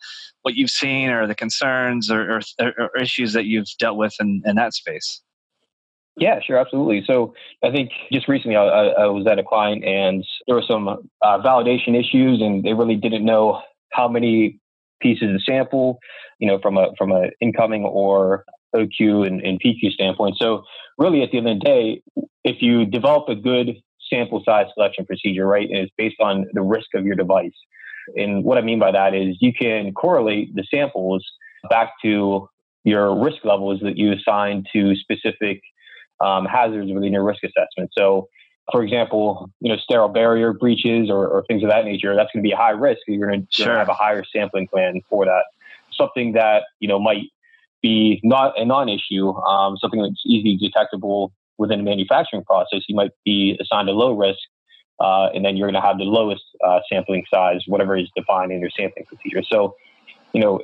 what 0.44 0.56
you've 0.56 0.70
seen 0.70 1.10
or 1.10 1.28
the 1.28 1.36
concerns 1.36 2.10
or, 2.10 2.40
or, 2.60 2.74
or 2.78 2.98
issues 2.98 3.34
that 3.34 3.46
you've 3.46 3.68
dealt 3.80 3.98
with 3.98 4.16
in, 4.20 4.42
in 4.46 4.56
that 4.56 4.74
space. 4.74 5.22
Yeah, 6.18 6.40
sure, 6.46 6.58
absolutely. 6.58 7.04
So 7.06 7.36
I 7.64 7.72
think 7.72 7.92
just 8.12 8.28
recently 8.28 8.56
I, 8.56 8.64
I 8.64 9.06
was 9.06 9.28
at 9.28 9.38
a 9.38 9.44
client 9.44 9.86
and 9.86 10.26
there 10.48 10.56
were 10.56 10.64
some 10.68 10.88
uh, 10.88 10.98
validation 11.22 11.90
issues, 11.90 12.42
and 12.42 12.64
they 12.64 12.74
really 12.74 12.96
didn't 12.96 13.24
know 13.24 13.62
how 13.94 14.08
many 14.08 14.60
pieces 15.00 15.36
of 15.36 15.44
sample, 15.44 16.00
you 16.40 16.48
know, 16.48 16.58
from 16.60 16.76
a 16.78 16.88
from 16.98 17.12
a 17.12 17.28
incoming 17.40 17.84
or 17.84 18.46
OQ 18.76 19.28
and, 19.28 19.42
and 19.42 19.62
PQ 19.62 19.92
standpoint. 19.92 20.38
So 20.40 20.64
really, 20.98 21.22
at 21.22 21.30
the 21.32 21.38
end 21.38 21.50
of 21.50 21.60
the 21.60 21.66
day, 21.66 22.02
if 22.44 22.62
you 22.62 22.86
develop 22.86 23.30
a 23.30 23.36
good 23.36 23.76
sample 24.12 24.42
size 24.44 24.66
selection 24.74 25.06
procedure, 25.06 25.46
right, 25.46 25.70
and 25.70 25.78
it's 25.78 25.94
based 26.00 26.20
on 26.20 26.48
the 26.54 26.64
risk 26.64 26.88
of 26.96 27.06
your 27.06 27.16
device. 27.16 27.54
And 28.16 28.44
what 28.44 28.58
I 28.58 28.62
mean 28.62 28.80
by 28.80 28.92
that 28.92 29.14
is 29.14 29.36
you 29.40 29.54
can 29.54 29.94
correlate 29.94 30.56
the 30.56 30.66
samples 30.74 31.24
back 31.70 31.92
to 32.04 32.50
your 32.84 33.22
risk 33.22 33.44
levels 33.44 33.82
that 33.84 33.98
you 33.98 34.14
assign 34.14 34.64
to 34.74 34.96
specific 34.96 35.62
um, 36.20 36.46
hazards 36.46 36.92
within 36.92 37.14
your 37.14 37.24
risk 37.24 37.44
assessment. 37.44 37.92
So, 37.98 38.30
for 38.72 38.84
example, 38.84 39.50
you 39.62 39.72
know, 39.72 39.78
sterile 39.78 40.10
barrier 40.10 40.54
breaches 40.54 41.10
or, 41.10 41.28
or 41.28 41.44
things 41.48 41.64
of 41.64 41.70
that 41.70 41.86
nature, 41.86 42.16
that's 42.16 42.32
going 42.34 42.44
to 42.44 42.48
be 42.48 42.52
a 42.52 42.58
high 42.58 42.72
risk. 42.72 43.02
You're 43.08 43.28
going 43.28 43.48
to 43.50 43.64
have 43.66 43.90
a 43.90 43.94
higher 43.94 44.24
sampling 44.36 44.68
plan 44.68 45.02
for 45.10 45.26
that. 45.26 45.44
Something 45.92 46.34
that, 46.34 46.64
you 46.80 46.88
know, 46.88 47.00
might 47.00 47.28
be 47.82 48.20
not 48.24 48.60
a 48.60 48.66
non-issue, 48.66 49.34
um, 49.34 49.78
something 49.78 50.02
that's 50.02 50.22
easily 50.26 50.58
detectable 50.58 51.32
within 51.58 51.80
the 51.80 51.84
manufacturing 51.84 52.44
process, 52.44 52.82
you 52.88 52.96
might 52.96 53.12
be 53.26 53.58
assigned 53.62 53.90
a 53.90 53.92
low 53.92 54.12
risk, 54.12 54.40
uh, 55.00 55.30
and 55.34 55.44
then 55.46 55.58
you're 55.58 55.68
going 55.68 55.82
to 55.82 55.88
have 55.88 55.98
the 55.98 56.04
lowest 56.04 56.44
uh, 56.64 56.80
sampling 56.92 57.24
size, 57.34 57.62
whatever 57.68 57.98
is 57.98 58.10
defined 58.16 58.52
in 58.52 58.60
your 58.60 58.70
sampling 58.70 59.06
procedure. 59.06 59.44
So, 59.52 59.76
you 60.34 60.42
know, 60.42 60.62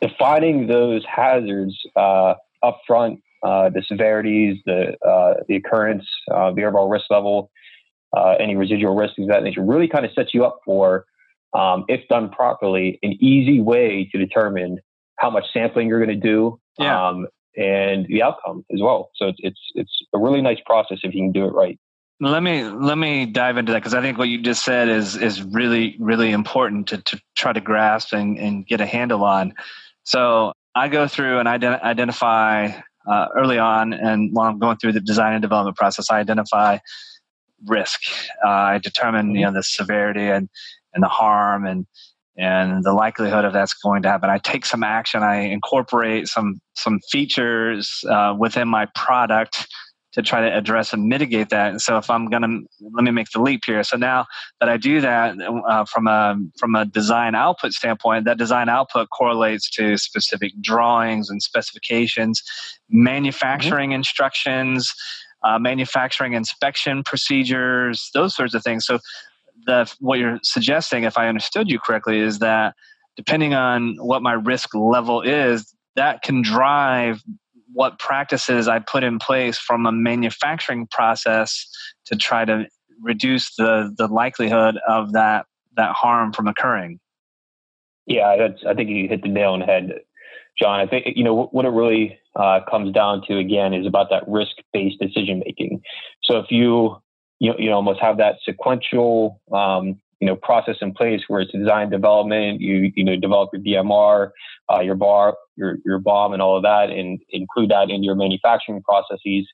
defining 0.00 0.66
those 0.66 1.04
hazards 1.04 1.80
uh, 1.96 2.34
upfront 2.62 3.22
uh, 3.42 3.70
the 3.70 3.82
severities, 3.86 4.58
the 4.66 4.96
uh, 5.06 5.34
the 5.48 5.56
occurrence, 5.56 6.06
uh, 6.32 6.52
the 6.52 6.64
overall 6.64 6.88
risk 6.88 7.06
level, 7.10 7.50
uh, 8.16 8.34
any 8.40 8.56
residual 8.56 8.94
risks 8.94 9.18
of 9.18 9.28
that 9.28 9.42
nature, 9.42 9.62
really 9.62 9.88
kind 9.88 10.04
of 10.04 10.12
sets 10.12 10.34
you 10.34 10.44
up 10.44 10.60
for, 10.64 11.06
um, 11.54 11.84
if 11.88 12.06
done 12.08 12.28
properly, 12.30 12.98
an 13.02 13.12
easy 13.20 13.60
way 13.60 14.08
to 14.12 14.18
determine 14.18 14.78
how 15.16 15.30
much 15.30 15.44
sampling 15.52 15.88
you're 15.88 16.04
going 16.04 16.20
to 16.20 16.28
do, 16.28 16.58
yeah. 16.78 17.08
um, 17.08 17.26
and 17.56 18.06
the 18.08 18.22
outcome 18.22 18.64
as 18.72 18.80
well. 18.80 19.10
So 19.16 19.28
it's 19.28 19.38
it's 19.40 19.60
it's 19.74 20.02
a 20.14 20.18
really 20.18 20.42
nice 20.42 20.58
process 20.66 20.98
if 21.02 21.14
you 21.14 21.22
can 21.22 21.32
do 21.32 21.46
it 21.46 21.52
right. 21.52 21.78
Let 22.22 22.42
me 22.42 22.64
let 22.64 22.98
me 22.98 23.24
dive 23.24 23.56
into 23.56 23.72
that 23.72 23.78
because 23.78 23.94
I 23.94 24.02
think 24.02 24.18
what 24.18 24.28
you 24.28 24.42
just 24.42 24.64
said 24.64 24.88
is 24.88 25.16
is 25.16 25.42
really 25.42 25.96
really 25.98 26.32
important 26.32 26.88
to, 26.88 26.98
to 26.98 27.20
try 27.34 27.52
to 27.54 27.60
grasp 27.60 28.12
and, 28.12 28.38
and 28.38 28.66
get 28.66 28.82
a 28.82 28.86
handle 28.86 29.24
on. 29.24 29.54
So 30.04 30.52
I 30.74 30.88
go 30.88 31.08
through 31.08 31.38
and 31.38 31.48
ident- 31.48 31.82
identify 31.82 32.72
uh, 33.06 33.26
early 33.36 33.58
on 33.58 33.92
and 33.92 34.30
while 34.32 34.48
I'm 34.48 34.58
going 34.58 34.76
through 34.76 34.92
the 34.92 35.00
design 35.00 35.34
and 35.34 35.42
development 35.42 35.76
process, 35.76 36.10
I 36.10 36.18
identify 36.18 36.78
risk. 37.66 38.00
Uh, 38.44 38.48
I 38.48 38.78
determine 38.78 39.34
you 39.34 39.44
know 39.44 39.52
the 39.52 39.62
severity 39.62 40.28
and 40.28 40.48
and 40.94 41.02
the 41.02 41.08
harm 41.08 41.66
and 41.66 41.86
and 42.36 42.82
the 42.84 42.92
likelihood 42.92 43.44
of 43.44 43.52
that's 43.52 43.74
going 43.74 44.02
to 44.02 44.08
happen. 44.08 44.30
I 44.30 44.38
take 44.38 44.64
some 44.64 44.82
action. 44.82 45.22
I 45.22 45.42
incorporate 45.42 46.28
some 46.28 46.60
some 46.74 47.00
features 47.10 48.02
uh, 48.08 48.34
within 48.38 48.68
my 48.68 48.86
product 48.94 49.66
to 50.12 50.22
try 50.22 50.40
to 50.40 50.56
address 50.56 50.92
and 50.92 51.06
mitigate 51.06 51.50
that. 51.50 51.70
And 51.70 51.80
so 51.80 51.96
if 51.96 52.10
I'm 52.10 52.26
going 52.26 52.42
to 52.42 52.88
let 52.92 53.04
me 53.04 53.10
make 53.10 53.30
the 53.30 53.40
leap 53.40 53.64
here. 53.64 53.82
So 53.84 53.96
now 53.96 54.26
that 54.58 54.68
I 54.68 54.76
do 54.76 55.00
that 55.00 55.36
uh, 55.40 55.84
from 55.84 56.06
a 56.06 56.36
from 56.58 56.74
a 56.74 56.84
design 56.84 57.34
output 57.34 57.72
standpoint, 57.72 58.24
that 58.24 58.38
design 58.38 58.68
output 58.68 59.08
correlates 59.10 59.70
to 59.70 59.96
specific 59.96 60.52
drawings 60.60 61.30
and 61.30 61.42
specifications, 61.42 62.42
manufacturing 62.88 63.90
mm-hmm. 63.90 63.96
instructions, 63.96 64.92
uh, 65.44 65.58
manufacturing 65.58 66.32
inspection 66.32 67.02
procedures, 67.04 68.10
those 68.12 68.34
sorts 68.34 68.54
of 68.54 68.62
things. 68.62 68.86
So 68.86 68.98
the 69.66 69.92
what 70.00 70.18
you're 70.18 70.38
suggesting, 70.42 71.04
if 71.04 71.16
I 71.18 71.28
understood 71.28 71.70
you 71.70 71.78
correctly, 71.78 72.18
is 72.18 72.40
that 72.40 72.74
depending 73.16 73.54
on 73.54 73.96
what 73.98 74.22
my 74.22 74.32
risk 74.32 74.74
level 74.74 75.20
is, 75.22 75.74
that 75.96 76.22
can 76.22 76.42
drive 76.42 77.22
what 77.72 77.98
practices 77.98 78.68
I 78.68 78.80
put 78.80 79.04
in 79.04 79.18
place 79.18 79.58
from 79.58 79.86
a 79.86 79.92
manufacturing 79.92 80.86
process 80.86 81.68
to 82.06 82.16
try 82.16 82.44
to 82.44 82.66
reduce 83.00 83.54
the 83.56 83.94
the 83.96 84.06
likelihood 84.06 84.78
of 84.88 85.12
that 85.12 85.46
that 85.76 85.92
harm 85.92 86.32
from 86.32 86.46
occurring. 86.46 87.00
Yeah, 88.06 88.36
that's, 88.36 88.64
I 88.66 88.74
think 88.74 88.90
you 88.90 89.08
hit 89.08 89.22
the 89.22 89.28
nail 89.28 89.52
on 89.52 89.60
the 89.60 89.66
head, 89.66 90.00
Jon. 90.58 90.80
I 90.80 90.86
think 90.86 91.06
you 91.16 91.24
know 91.24 91.44
what 91.52 91.64
it 91.64 91.68
really 91.70 92.18
uh, 92.36 92.60
comes 92.68 92.92
down 92.92 93.22
to 93.28 93.38
again 93.38 93.72
is 93.74 93.86
about 93.86 94.10
that 94.10 94.26
risk 94.26 94.56
based 94.72 94.98
decision 95.00 95.42
making. 95.44 95.82
So 96.24 96.38
if 96.38 96.46
you 96.50 96.96
you 97.38 97.54
you 97.58 97.72
almost 97.72 98.00
have 98.00 98.18
that 98.18 98.36
sequential 98.44 99.40
um, 99.52 100.00
you 100.20 100.26
know 100.26 100.36
process 100.36 100.76
in 100.80 100.92
place 100.92 101.22
where 101.28 101.40
it's 101.40 101.52
design 101.52 101.90
development 101.90 102.60
you 102.60 102.92
you 102.94 103.04
know 103.04 103.16
develop 103.16 103.50
your 103.52 103.62
DMR 103.62 104.30
uh, 104.72 104.80
your 104.80 104.94
bar 104.94 105.36
your 105.56 105.78
your 105.84 105.98
BOM 105.98 106.32
and 106.32 106.42
all 106.42 106.56
of 106.56 106.62
that 106.62 106.90
and 106.90 107.20
include 107.30 107.70
that 107.70 107.90
in 107.90 108.02
your 108.04 108.14
manufacturing 108.14 108.82
processes 108.82 109.46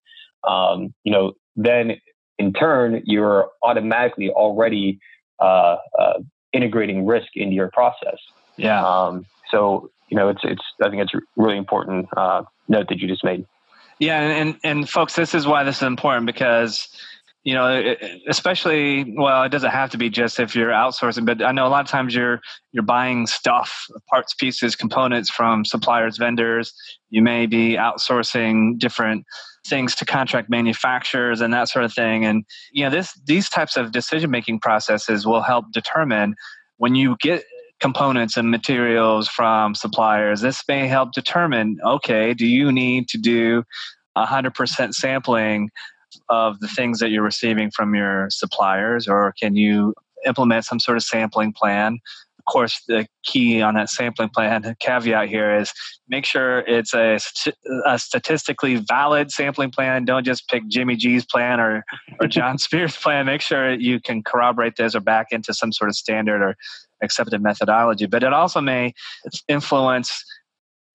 um, 0.46 0.92
you 1.04 1.12
know 1.12 1.32
then 1.56 1.92
in 2.38 2.52
turn 2.52 3.02
you're 3.04 3.50
automatically 3.62 4.30
already 4.30 4.98
uh, 5.40 5.76
uh, 5.98 6.14
integrating 6.52 7.06
risk 7.06 7.28
into 7.34 7.54
your 7.54 7.70
process. 7.70 8.18
Yeah. 8.56 8.82
Um, 8.84 9.26
so 9.50 9.90
you 10.08 10.16
know 10.16 10.28
it's 10.28 10.40
it's 10.44 10.62
I 10.82 10.88
think 10.88 11.02
it's 11.02 11.14
a 11.14 11.20
really 11.36 11.56
important 11.56 12.08
uh, 12.16 12.42
note 12.68 12.88
that 12.88 12.98
you 12.98 13.08
just 13.08 13.24
made. 13.24 13.46
Yeah 13.98 14.20
and 14.20 14.58
and 14.62 14.88
folks 14.88 15.16
this 15.16 15.34
is 15.34 15.46
why 15.46 15.64
this 15.64 15.78
is 15.78 15.82
important 15.82 16.26
because 16.26 16.88
you 17.46 17.54
know 17.54 17.94
especially 18.26 19.14
well 19.16 19.44
it 19.44 19.50
doesn't 19.50 19.70
have 19.70 19.88
to 19.88 19.96
be 19.96 20.10
just 20.10 20.40
if 20.40 20.56
you're 20.56 20.70
outsourcing 20.70 21.24
but 21.24 21.40
i 21.42 21.52
know 21.52 21.66
a 21.66 21.68
lot 21.68 21.80
of 21.80 21.88
times 21.88 22.12
you're 22.12 22.40
you're 22.72 22.82
buying 22.82 23.26
stuff 23.26 23.86
parts 24.10 24.34
pieces 24.34 24.76
components 24.76 25.30
from 25.30 25.64
suppliers 25.64 26.18
vendors. 26.18 26.74
You 27.08 27.22
may 27.22 27.46
be 27.46 27.70
outsourcing 27.70 28.78
different 28.78 29.24
things 29.66 29.94
to 29.96 30.04
contract 30.04 30.50
manufacturers 30.50 31.40
and 31.40 31.54
that 31.54 31.68
sort 31.68 31.84
of 31.86 31.92
thing. 31.94 32.26
And 32.26 32.44
you 32.72 32.84
know 32.84 32.90
this 32.90 33.18
these 33.24 33.48
types 33.48 33.76
of 33.76 33.92
decision 33.92 34.30
making 34.30 34.60
processes 34.60 35.26
will 35.26 35.42
help 35.42 35.72
determine 35.72 36.34
when 36.76 36.94
you 36.94 37.16
get 37.20 37.44
components 37.80 38.36
and 38.36 38.50
materials 38.50 39.28
from 39.28 39.74
suppliers 39.74 40.40
this 40.40 40.62
may 40.66 40.88
help 40.88 41.12
determine 41.12 41.76
okay 41.84 42.32
do 42.32 42.46
you 42.46 42.72
need 42.72 43.06
to 43.06 43.18
do 43.18 43.62
100% 44.16 44.94
sampling 44.94 45.68
of 46.28 46.60
the 46.60 46.68
things 46.68 46.98
that 46.98 47.10
you're 47.10 47.22
receiving 47.22 47.70
from 47.70 47.94
your 47.94 48.28
suppliers, 48.30 49.08
or 49.08 49.34
can 49.40 49.56
you 49.56 49.94
implement 50.26 50.64
some 50.64 50.80
sort 50.80 50.96
of 50.96 51.02
sampling 51.02 51.52
plan? 51.52 51.98
Of 52.38 52.52
course, 52.52 52.80
the 52.86 53.06
key 53.24 53.60
on 53.60 53.74
that 53.74 53.88
sampling 53.88 54.28
plan, 54.28 54.62
the 54.62 54.74
caveat 54.80 55.28
here 55.28 55.56
is 55.56 55.72
make 56.08 56.24
sure 56.24 56.60
it's 56.60 56.94
a, 56.94 57.18
a 57.86 57.98
statistically 57.98 58.76
valid 58.76 59.32
sampling 59.32 59.70
plan. 59.70 60.04
Don't 60.04 60.24
just 60.24 60.48
pick 60.48 60.66
Jimmy 60.68 60.96
G's 60.96 61.24
plan 61.24 61.58
or, 61.60 61.84
or 62.20 62.26
Jon 62.28 62.58
Speer's 62.58 62.96
plan. 62.96 63.26
Make 63.26 63.40
sure 63.40 63.72
you 63.72 64.00
can 64.00 64.22
corroborate 64.22 64.76
those 64.76 64.94
or 64.94 65.00
back 65.00 65.28
into 65.32 65.52
some 65.52 65.72
sort 65.72 65.90
of 65.90 65.96
standard 65.96 66.40
or 66.40 66.56
accepted 67.02 67.42
methodology. 67.42 68.06
But 68.06 68.22
it 68.22 68.32
also 68.32 68.60
may 68.60 68.94
influence 69.48 70.24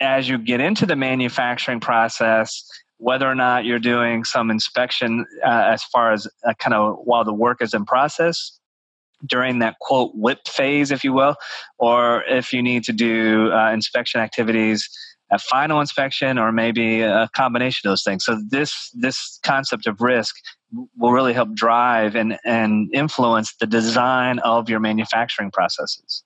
as 0.02 0.28
you 0.28 0.38
get 0.38 0.60
into 0.60 0.86
the 0.86 0.96
manufacturing 0.96 1.80
process 1.80 2.66
whether 3.02 3.28
or 3.28 3.36
not 3.36 3.66
you're 3.66 3.80
doing 3.80 4.24
some 4.24 4.52
inspection 4.52 5.26
uh, 5.46 5.64
as 5.74 5.84
far 5.84 6.12
as 6.12 6.28
uh, 6.46 6.54
kind 6.60 6.74
of 6.74 6.98
while 7.04 7.24
the 7.24 7.34
work 7.34 7.62
is 7.62 7.74
in 7.74 7.86
process 7.86 8.60
during 9.26 9.60
that 9.60 9.76
quote 9.80 10.12
WIP 10.16 10.48
phase, 10.48 10.92
if 10.92 11.04
you 11.04 11.14
will, 11.14 11.36
or 11.78 12.24
if 12.28 12.54
you 12.54 12.62
need 12.62 12.84
to 12.84 12.94
do 12.94 13.52
uh, 13.52 13.72
inspection 13.72 14.22
activities 14.22 14.90
a 15.32 15.40
final 15.40 15.80
inspection, 15.80 16.38
or 16.38 16.52
maybe 16.52 17.02
a 17.02 17.30
combination 17.34 17.88
of 17.88 17.92
those 17.92 18.04
things. 18.04 18.26
So 18.26 18.38
this 18.50 18.92
this 18.94 19.40
concept 19.44 19.88
of 19.88 20.02
risk 20.02 20.36
will 20.98 21.12
really 21.12 21.34
help 21.34 21.54
drive 21.54 22.16
and 22.16 22.38
and 22.46 22.94
influence 22.94 23.56
the 23.60 23.66
design 23.66 24.40
of 24.40 24.70
your 24.70 24.82
manufacturing 24.82 25.50
processes. 25.50 26.24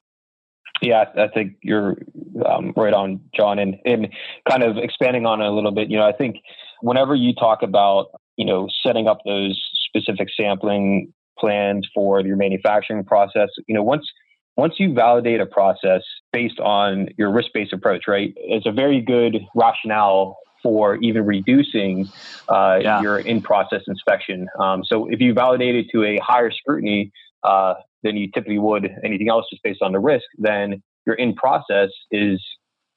Yeah, 0.82 1.06
I 1.18 1.28
think 1.28 1.54
you're 1.62 1.98
um, 2.46 2.74
right 2.76 2.94
on, 2.94 3.22
Jon, 3.36 3.60
and 3.60 3.78
and 3.86 4.08
kind 4.50 4.64
of 4.64 4.78
expanding 4.78 5.26
on 5.26 5.40
it 5.40 5.46
a 5.46 5.52
little 5.52 5.72
bit. 5.72 5.90
You 5.90 5.98
know, 5.98 6.08
I 6.08 6.12
think 6.12 6.38
whenever 6.86 7.16
you 7.16 7.34
talk 7.34 7.64
about, 7.64 8.10
you 8.38 8.46
know, 8.46 8.68
setting 8.86 9.08
up 9.08 9.18
those 9.26 9.60
specific 9.88 10.28
sampling 10.40 11.12
plans 11.40 11.88
for 11.96 12.22
your 12.22 12.38
manufacturing 12.38 13.04
process, 13.04 13.50
you 13.68 13.74
know, 13.74 13.82
once 13.84 14.08
once 14.56 14.76
you 14.78 14.94
validate 14.94 15.42
a 15.42 15.46
process 15.46 16.02
based 16.32 16.60
on 16.60 17.10
your 17.18 17.30
risk-based 17.30 17.74
approach, 17.74 18.04
right, 18.08 18.34
it's 18.38 18.66
a 18.66 18.72
very 18.72 19.02
good 19.02 19.42
rationale 19.54 20.38
for 20.64 20.96
even 20.98 21.26
reducing 21.26 22.08
uh, 22.48 22.80
yeah. 22.82 23.02
your 23.02 23.20
in-process 23.20 23.82
inspection. 23.88 24.48
Um, 24.60 24.84
so 24.86 25.08
if 25.10 25.20
you 25.20 25.34
validate 25.34 25.76
it 25.76 25.88
to 25.92 26.04
a 26.06 26.18
higher 26.20 26.52
scrutiny 26.52 27.12
uh, 27.44 27.74
than 28.04 28.16
you 28.16 28.32
typically 28.32 28.60
would 28.60 28.90
anything 29.04 29.28
else, 29.28 29.46
just 29.50 29.62
based 29.62 29.82
on 29.82 29.92
the 29.92 30.00
risk, 30.00 30.26
then 30.38 30.82
your 31.06 31.16
in-process 31.16 31.90
is 32.12 32.42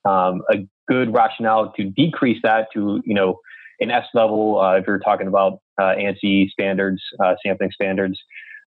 um, 0.04 0.42
a 0.48 0.58
good 0.86 1.12
rationale 1.12 1.72
to 1.72 1.84
decrease 1.84 2.38
that 2.44 2.68
to 2.72 3.02
you 3.04 3.14
know 3.14 3.40
an 3.80 3.90
S 3.90 4.04
level, 4.14 4.60
uh, 4.60 4.76
if 4.76 4.86
you're 4.86 4.98
talking 4.98 5.26
about 5.26 5.60
uh, 5.78 5.94
ANSI 5.94 6.50
standards, 6.50 7.02
uh, 7.22 7.34
sampling 7.44 7.70
standards, 7.72 8.18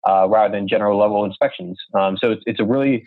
uh, 0.07 0.27
rather 0.29 0.55
than 0.55 0.67
general 0.67 0.97
level 0.97 1.25
inspections. 1.25 1.77
Um, 1.93 2.17
so 2.17 2.31
it's, 2.31 2.43
it's 2.45 2.59
a 2.59 2.63
really 2.63 3.05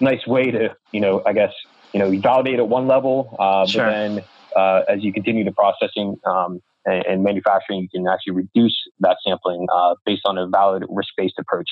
nice 0.00 0.26
way 0.26 0.50
to, 0.50 0.74
you 0.92 1.00
know, 1.00 1.22
I 1.26 1.32
guess, 1.32 1.52
you 1.92 2.00
know, 2.00 2.10
validate 2.20 2.58
at 2.58 2.68
one 2.68 2.88
level, 2.88 3.36
uh, 3.38 3.66
sure. 3.66 3.84
but 3.84 3.90
then 3.90 4.24
uh, 4.56 4.82
as 4.88 5.04
you 5.04 5.12
continue 5.12 5.44
the 5.44 5.52
processing 5.52 6.16
um, 6.24 6.60
and, 6.84 7.04
and, 7.06 7.22
manufacturing, 7.22 7.80
you 7.80 7.88
can 7.88 8.08
actually 8.08 8.32
reduce 8.32 8.76
that 9.00 9.18
sampling 9.24 9.66
based 10.04 10.22
on 10.24 10.38
a 10.38 10.48
valid 10.48 10.84
risk-based 10.88 11.38
approach. 11.38 11.68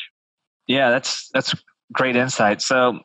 Yeah, 0.67 0.91
that's 0.91 1.29
that's 1.33 1.55
great 1.93 2.15
insight. 2.15 2.63
So 2.63 3.01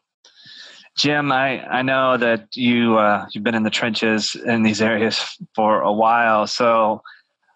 Jim, 0.97 1.31
I, 1.31 1.65
I 1.67 1.81
know 1.81 2.17
that 2.17 2.55
you 2.55 2.97
uh, 2.97 3.27
you've 3.31 3.43
been 3.43 3.55
in 3.55 3.63
the 3.63 3.69
trenches 3.69 4.35
in 4.35 4.63
these 4.63 4.81
areas 4.81 5.37
for 5.53 5.81
a 5.81 5.91
while. 5.91 6.47
So 6.47 7.01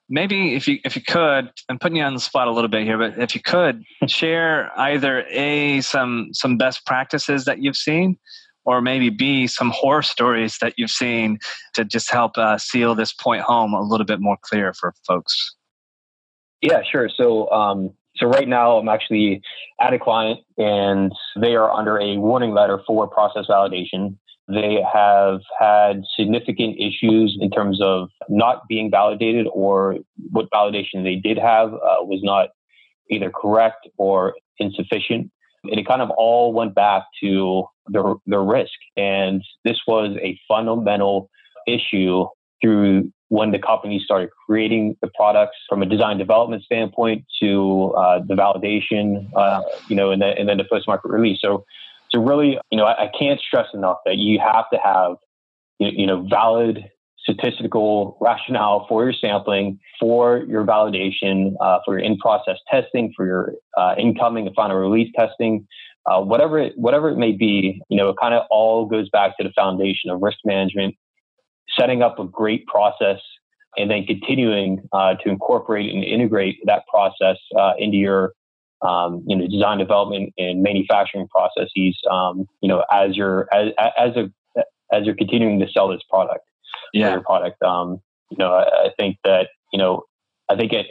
maybe 0.10 0.56
if 0.56 0.68
you 0.68 0.80
if 0.84 0.96
you 0.96 1.02
could, 1.02 1.52
I'm 1.70 1.80
putting 1.80 1.98
you 1.98 2.04
on 2.04 2.14
the 2.14 2.20
spot 2.20 2.50
a 2.50 2.52
little 2.52 2.70
bit 2.70 2.84
here, 2.84 2.98
but 2.98 3.18
if 3.18 3.36
you 3.36 3.42
could 3.42 3.84
share 4.08 4.72
either 4.78 5.24
a 5.30 5.80
some 5.82 6.30
some 6.34 6.58
best 6.58 6.86
practices 6.86 7.46
that 7.46 7.60
you've 7.60 7.78
seen, 7.78 8.18
or 8.66 8.82
maybe 8.82 9.10
b 9.10 9.48
some 9.48 9.72
horror 9.72 10.02
stories 10.02 10.58
that 10.60 10.74
you've 10.78 10.92
seen 10.92 11.40
to 11.76 11.86
just 11.86 12.12
help 12.12 12.38
uh, 12.38 12.58
seal 12.58 12.94
this 12.94 13.14
point 13.14 13.42
home 13.42 13.74
a 13.74 13.82
little 13.82 14.06
bit 14.06 14.20
more 14.20 14.38
clear 14.42 14.74
for 14.74 14.94
folks. 15.08 15.56
Yeah, 16.62 16.82
sure. 16.84 17.08
So 17.08 17.50
um, 17.52 17.94
so 18.20 18.28
right 18.28 18.48
now 18.48 18.78
I'm 18.78 18.90
actually 18.90 19.42
at 19.80 19.94
a 19.94 20.00
client 20.00 20.40
and 20.58 21.12
they 21.40 21.56
are 21.56 21.72
under 21.72 22.00
a 22.00 22.18
warning 22.18 22.52
letter 22.52 22.82
for 22.86 23.08
process 23.08 23.46
validation. 23.50 24.18
They 24.48 24.80
have 24.92 25.42
had 25.60 26.02
significant 26.18 26.78
issues 26.80 27.38
in 27.40 27.50
terms 27.52 27.80
of 27.82 28.10
not 28.28 28.68
being 28.68 28.92
validated 28.92 29.48
or 29.54 29.98
what 30.32 30.50
validation 30.52 31.04
they 31.04 31.16
did 31.16 31.38
have 31.38 31.74
uh, 31.74 32.02
was 32.02 32.20
not 32.24 32.50
either 33.10 33.30
correct 33.30 33.88
or 33.98 34.36
insufficient. 34.58 35.32
And 35.64 35.80
it 35.80 35.88
kind 35.88 36.02
of 36.02 36.10
all 36.12 36.54
went 36.54 36.74
back 36.74 37.04
to 37.22 37.66
the, 37.88 38.16
the 38.26 38.40
risk. 38.40 38.74
And 38.98 39.44
this 39.64 39.78
was 39.88 40.18
a 40.22 40.40
fundamental 40.48 41.30
issue 41.68 42.26
through 42.62 43.12
when 43.30 43.52
the 43.52 43.60
company 43.60 44.02
started 44.04 44.30
creating 44.46 44.98
the 45.02 45.10
products 45.16 45.58
from 45.70 45.82
a 45.82 45.86
design 45.86 46.18
development 46.18 46.64
standpoint 46.64 47.26
to 47.42 47.94
uh, 47.98 48.20
the 48.28 48.34
validation, 48.34 49.30
uh, 49.36 49.62
you 49.88 49.96
know, 49.96 50.12
and, 50.12 50.22
the, 50.22 50.28
and 50.38 50.50
then 50.50 50.58
the 50.58 50.66
post 50.70 50.88
market 50.88 51.10
release. 51.10 51.40
So, 51.42 51.64
so 52.10 52.20
really, 52.20 52.60
you 52.72 52.78
know, 52.78 52.86
I, 52.86 53.06
I, 53.06 53.12
can't 53.18 53.40
stress 53.40 53.68
enough 53.74 53.98
that 54.06 54.18
you 54.18 54.40
have 54.40 54.66
to 54.74 54.80
have, 54.84 55.18
you 55.78 56.08
know, 56.08 56.26
valid 56.28 56.90
statistical 57.20 58.18
rationale 58.20 58.88
for 58.90 59.04
your 59.04 59.14
sampling, 59.14 59.80
for 60.00 60.44
your 60.48 60.66
validation, 60.66 61.54
uh, 61.62 61.80
for 61.86 62.00
your 62.00 62.06
in-process 62.06 62.58
testing, 62.72 63.14
for 63.16 63.28
your 63.28 63.54
uh, 63.78 63.94
incoming 64.00 64.48
and 64.48 64.56
final 64.56 64.78
release 64.78 65.12
testing, 65.16 65.68
uh, 66.08 66.20
whatever 66.20 66.58
it, 66.58 66.74
whatever 66.78 67.10
it 67.10 67.18
may 67.18 67.32
be. 67.32 67.80
You 67.90 67.98
know, 67.98 68.10
it 68.10 68.16
kind 68.20 68.34
of 68.34 68.44
all 68.50 68.86
goes 68.86 69.08
back 69.10 69.38
to 69.38 69.44
the 69.44 69.52
foundation 69.52 70.10
of 70.10 70.20
risk 70.22 70.40
management 70.44 70.96
setting 71.78 72.02
up 72.02 72.20
a 72.20 72.26
great 72.26 72.66
process 72.68 73.20
and 73.78 73.90
then 73.90 74.06
continuing 74.06 74.82
uh, 74.94 75.16
to 75.16 75.30
incorporate 75.30 75.94
and 75.94 76.04
integrate 76.04 76.58
that 76.66 76.84
process 76.88 77.38
uh, 77.58 77.74
into 77.78 77.98
your 77.98 78.34
um, 78.82 79.24
you 79.28 79.36
know 79.36 79.48
design 79.48 79.78
development 79.78 80.34
and 80.38 80.64
manufacturing 80.64 81.28
processes 81.28 81.98
um, 82.10 82.46
you 82.62 82.70
know 82.70 82.84
as 82.92 83.16
you're 83.16 83.48
as, 83.54 83.72
as 83.98 84.16
a 84.16 84.32
as 84.92 85.06
you're 85.06 85.16
continuing 85.16 85.60
to 85.60 85.68
sell 85.72 85.88
this 85.90 86.02
product 86.10 86.46
yeah. 86.94 87.12
your 87.12 87.22
product 87.22 87.62
um, 87.64 88.02
you 88.32 88.38
know 88.38 88.54
I, 88.54 88.88
I, 88.88 88.90
think 88.98 89.18
that 89.24 89.50
you 89.74 89.80
know 89.80 90.04
I 90.50 90.56
think 90.56 90.72
it 90.72 90.88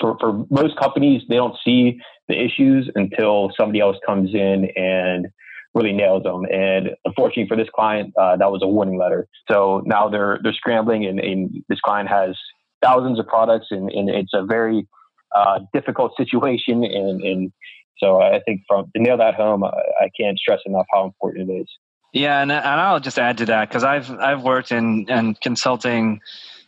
for, 0.00 0.16
for 0.18 0.44
most 0.50 0.76
companies 0.78 1.22
they 1.28 1.36
don't 1.36 1.56
see 1.64 2.00
the 2.28 2.42
issues 2.42 2.90
until 2.94 3.52
somebody 3.58 3.80
else 3.80 3.96
comes 4.06 4.34
in 4.34 4.70
and 4.74 5.26
really 5.74 5.92
nails 5.92 6.22
them. 6.22 6.44
And 6.52 6.90
unfortunately 7.04 7.48
for 7.48 7.56
this 7.56 7.68
client, 7.74 8.12
uh, 8.16 8.36
that 8.36 8.50
was 8.50 8.60
a 8.62 8.68
warning 8.68 8.98
letter. 8.98 9.26
So 9.50 9.82
now 9.86 10.08
they're 10.08 10.38
they're 10.42 10.52
scrambling, 10.52 11.06
and, 11.06 11.18
and 11.18 11.64
this 11.68 11.80
client 11.80 12.08
has 12.08 12.36
thousands 12.82 13.18
of 13.18 13.26
products, 13.26 13.68
and, 13.70 13.90
and 13.90 14.10
it's 14.10 14.34
a 14.34 14.44
very 14.44 14.86
uh, 15.34 15.60
difficult 15.72 16.12
situation. 16.16 16.84
And, 16.84 17.22
and 17.22 17.52
so 17.98 18.20
I 18.20 18.40
think 18.44 18.62
from 18.68 18.90
to 18.94 19.02
nail 19.02 19.16
that 19.18 19.34
home, 19.34 19.64
I, 19.64 19.68
I 20.00 20.10
can't 20.18 20.38
stress 20.38 20.60
enough 20.66 20.86
how 20.92 21.04
important 21.04 21.50
it 21.50 21.54
is. 21.54 21.68
Yeah, 22.12 22.42
and, 22.42 22.52
and 22.52 22.66
I'll 22.66 23.00
just 23.00 23.18
add 23.18 23.38
to 23.38 23.46
that 23.46 23.68
because 23.68 23.84
I've 23.84 24.10
I've 24.10 24.42
worked 24.42 24.70
in, 24.70 25.06
in 25.08 25.34
consulting 25.36 26.20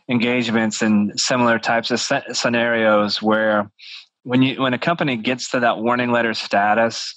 engagements 0.09 0.81
and 0.81 1.19
similar 1.19 1.59
types 1.59 1.91
of 1.91 1.99
scenarios 2.35 3.21
where 3.21 3.69
when 4.23 4.41
you 4.41 4.61
when 4.61 4.73
a 4.73 4.79
company 4.79 5.15
gets 5.17 5.51
to 5.51 5.59
that 5.59 5.79
warning 5.79 6.11
letter 6.11 6.33
status 6.33 7.13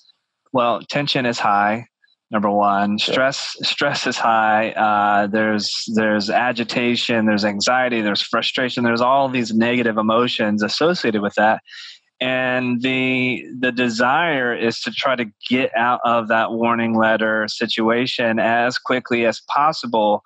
well, 0.53 0.81
tension 0.83 1.27
is 1.27 1.39
high. 1.39 1.87
Number 2.31 2.51
one, 2.51 2.99
stress 2.99 3.57
stress 3.63 4.07
is 4.07 4.19
high. 4.19 4.73
Uh, 4.73 5.29
there's 5.29 5.85
there's 5.95 6.29
agitation, 6.29 7.25
there's 7.25 7.45
anxiety, 7.45 8.03
there's 8.03 8.21
frustration, 8.21 8.85
there's 8.85 9.01
all 9.01 9.31
these 9.31 9.55
negative 9.55 9.97
emotions 9.97 10.63
associated 10.63 11.23
with 11.23 11.35
that, 11.37 11.63
and 12.21 12.83
the 12.83 13.47
the 13.59 13.73
desire 13.73 14.55
is 14.55 14.79
to 14.81 14.91
try 14.91 15.17
to 15.17 15.25
get 15.49 15.75
out 15.75 16.01
of 16.05 16.29
that 16.29 16.53
warning 16.53 16.95
letter 16.99 17.49
situation 17.49 18.39
as 18.39 18.77
quickly 18.77 19.25
as 19.25 19.41
possible 19.49 20.23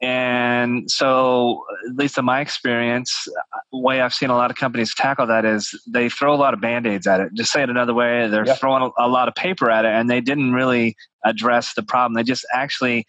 and 0.00 0.88
so, 0.88 1.64
at 1.88 1.96
least 1.96 2.18
in 2.18 2.24
my 2.24 2.40
experience, 2.40 3.26
the 3.72 3.78
way 3.78 4.00
I've 4.00 4.14
seen 4.14 4.30
a 4.30 4.36
lot 4.36 4.50
of 4.50 4.56
companies 4.56 4.94
tackle 4.94 5.26
that 5.26 5.44
is 5.44 5.74
they 5.88 6.08
throw 6.08 6.32
a 6.32 6.36
lot 6.36 6.54
of 6.54 6.60
band 6.60 6.86
aids 6.86 7.06
at 7.08 7.20
it. 7.20 7.34
Just 7.34 7.50
say 7.50 7.64
it 7.64 7.70
another 7.70 7.94
way, 7.94 8.28
they're 8.28 8.44
throwing 8.44 8.84
a, 8.84 9.06
a, 9.06 9.08
lot 9.08 9.26
of 9.26 9.34
paper 9.34 9.70
at 9.70 9.84
it, 9.84 9.88
and 9.88 10.08
they 10.08 10.20
didn't 10.20 10.52
really 10.52 10.94
address 11.24 11.74
the 11.74 11.82
problem. 11.82 12.14
They 12.14 12.22
just 12.22 12.46
actually 12.54 13.06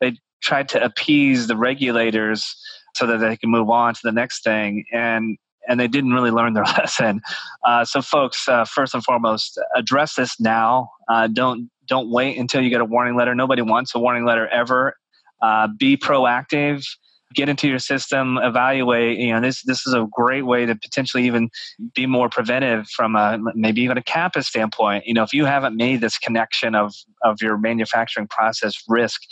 they 0.00 0.16
tried 0.42 0.68
to 0.70 0.82
appease 0.82 1.46
the 1.46 1.56
regulators 1.56 2.56
so 2.96 3.06
that 3.06 3.18
they 3.18 3.36
can 3.36 3.48
move 3.48 3.70
on 3.70 3.94
to 3.94 4.00
the 4.02 4.12
next 4.12 4.42
thing, 4.42 4.84
and 4.92 5.38
and 5.68 5.78
they 5.78 5.86
didn't 5.86 6.12
really 6.12 6.32
learn 6.32 6.54
their 6.54 6.64
lesson. 6.78 7.20
Uh, 7.64 7.84
so, 7.84 8.02
folks, 8.02 8.48
uh, 8.48 8.64
first 8.64 8.94
and 8.94 9.04
foremost, 9.04 9.60
address 9.76 10.16
this 10.16 10.40
now. 10.40 10.90
Uh, 11.08 11.28
don't 11.28 11.70
don't 11.86 12.10
wait 12.10 12.36
until 12.36 12.62
you 12.62 12.70
get 12.70 12.80
a 12.80 12.84
warning 12.84 13.14
letter. 13.14 13.32
Nobody 13.32 13.62
wants 13.62 13.94
a 13.94 14.00
warning 14.00 14.24
letter 14.24 14.48
ever 14.48 14.96
uh, 15.42 15.68
be 15.78 15.96
proactive 15.96 16.84
get 17.32 17.48
into 17.48 17.68
your 17.68 17.78
system 17.78 18.38
evaluate 18.42 19.18
you 19.18 19.32
know 19.32 19.40
this 19.40 19.62
this 19.62 19.86
is 19.86 19.94
a 19.94 20.06
great 20.10 20.42
way 20.42 20.66
to 20.66 20.74
potentially 20.74 21.24
even 21.24 21.48
be 21.94 22.06
more 22.06 22.28
preventive 22.28 22.86
from 22.88 23.16
a 23.16 23.38
maybe 23.54 23.80
even 23.80 23.96
a 23.96 24.02
CAPA 24.02 24.42
standpoint. 24.44 25.06
You 25.06 25.14
know 25.14 25.22
if 25.22 25.32
you 25.32 25.44
haven't 25.44 25.76
made 25.76 26.00
this 26.00 26.18
connection 26.18 26.74
of 26.74 26.94
of 27.22 27.40
your 27.40 27.58
manufacturing 27.58 28.28
process 28.28 28.82
risk 28.88 29.22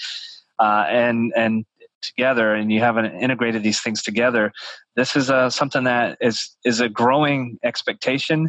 uh, 0.59 0.87
and 0.89 1.33
and 1.37 1.65
together 2.03 2.55
and 2.55 2.73
you 2.73 2.81
haven't 2.81 3.15
integrated 3.21 3.63
these 3.63 3.83
things 3.83 4.03
together 4.03 4.51
this 4.97 5.15
is 5.15 5.31
uh, 5.31 5.51
something 5.51 5.85
that 5.85 6.17
is 6.23 6.57
is 6.65 6.81
a 6.81 6.89
growing 6.89 7.59
expectation 7.63 8.49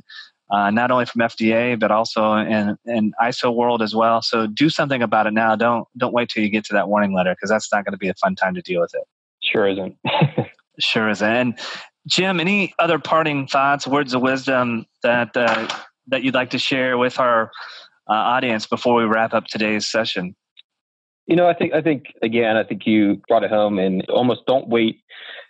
uh, 0.52 0.70
not 0.70 0.92
only 0.92 1.06
from 1.06 1.22
FDA 1.22 1.80
but 1.80 1.92
also 1.92 2.34
in, 2.34 2.78
in 2.86 3.14
ISO 3.22 3.56
world 3.56 3.82
as 3.82 3.96
well. 3.96 4.22
So 4.22 4.48
do 4.48 4.70
something 4.70 5.02
about 5.02 5.26
it 5.26 5.34
now. 5.34 5.56
Don't 5.56 5.88
don't 5.98 6.14
wait 6.14 6.30
till 6.30 6.44
you 6.44 6.50
get 6.50 6.66
to 6.66 6.74
that 6.74 6.90
warning 6.90 7.14
letter 7.14 7.34
because 7.34 7.50
that's 7.50 7.72
not 7.72 7.86
going 7.86 7.94
to 7.94 7.98
be 7.98 8.10
a 8.10 8.14
fun 8.16 8.36
time 8.36 8.54
to 8.56 8.62
deal 8.62 8.82
with 8.82 8.94
it. 8.94 9.04
Sure 9.42 9.68
isn't. 9.68 9.96
sure 10.80 11.10
isn't. 11.10 11.28
And 11.28 11.60
Jim, 12.08 12.40
any 12.40 12.74
other 12.80 13.00
parting 13.00 13.48
thoughts, 13.48 13.88
words 13.88 14.14
of 14.14 14.22
wisdom 14.22 14.86
that 15.04 15.36
uh, 15.38 15.68
that 16.08 16.24
you'd 16.24 16.34
like 16.34 16.50
to 16.52 16.60
share 16.60 16.98
with 16.98 17.20
our 17.20 17.52
uh, 18.10 18.14
audience 18.14 18.66
before 18.66 18.96
we 18.96 19.04
wrap 19.04 19.34
up 19.34 19.46
today's 19.46 19.88
session? 19.88 20.36
You 21.28 21.36
know, 21.36 21.48
I 21.48 21.54
think 21.54 21.74
I 21.74 21.82
think 21.82 22.06
again, 22.22 22.58
I 22.58 22.64
think 22.64 22.86
you 22.86 23.22
brought 23.28 23.44
it 23.44 23.52
home, 23.52 23.80
and 23.80 24.04
almost 24.10 24.42
don't 24.48 24.68
wait 24.68 25.02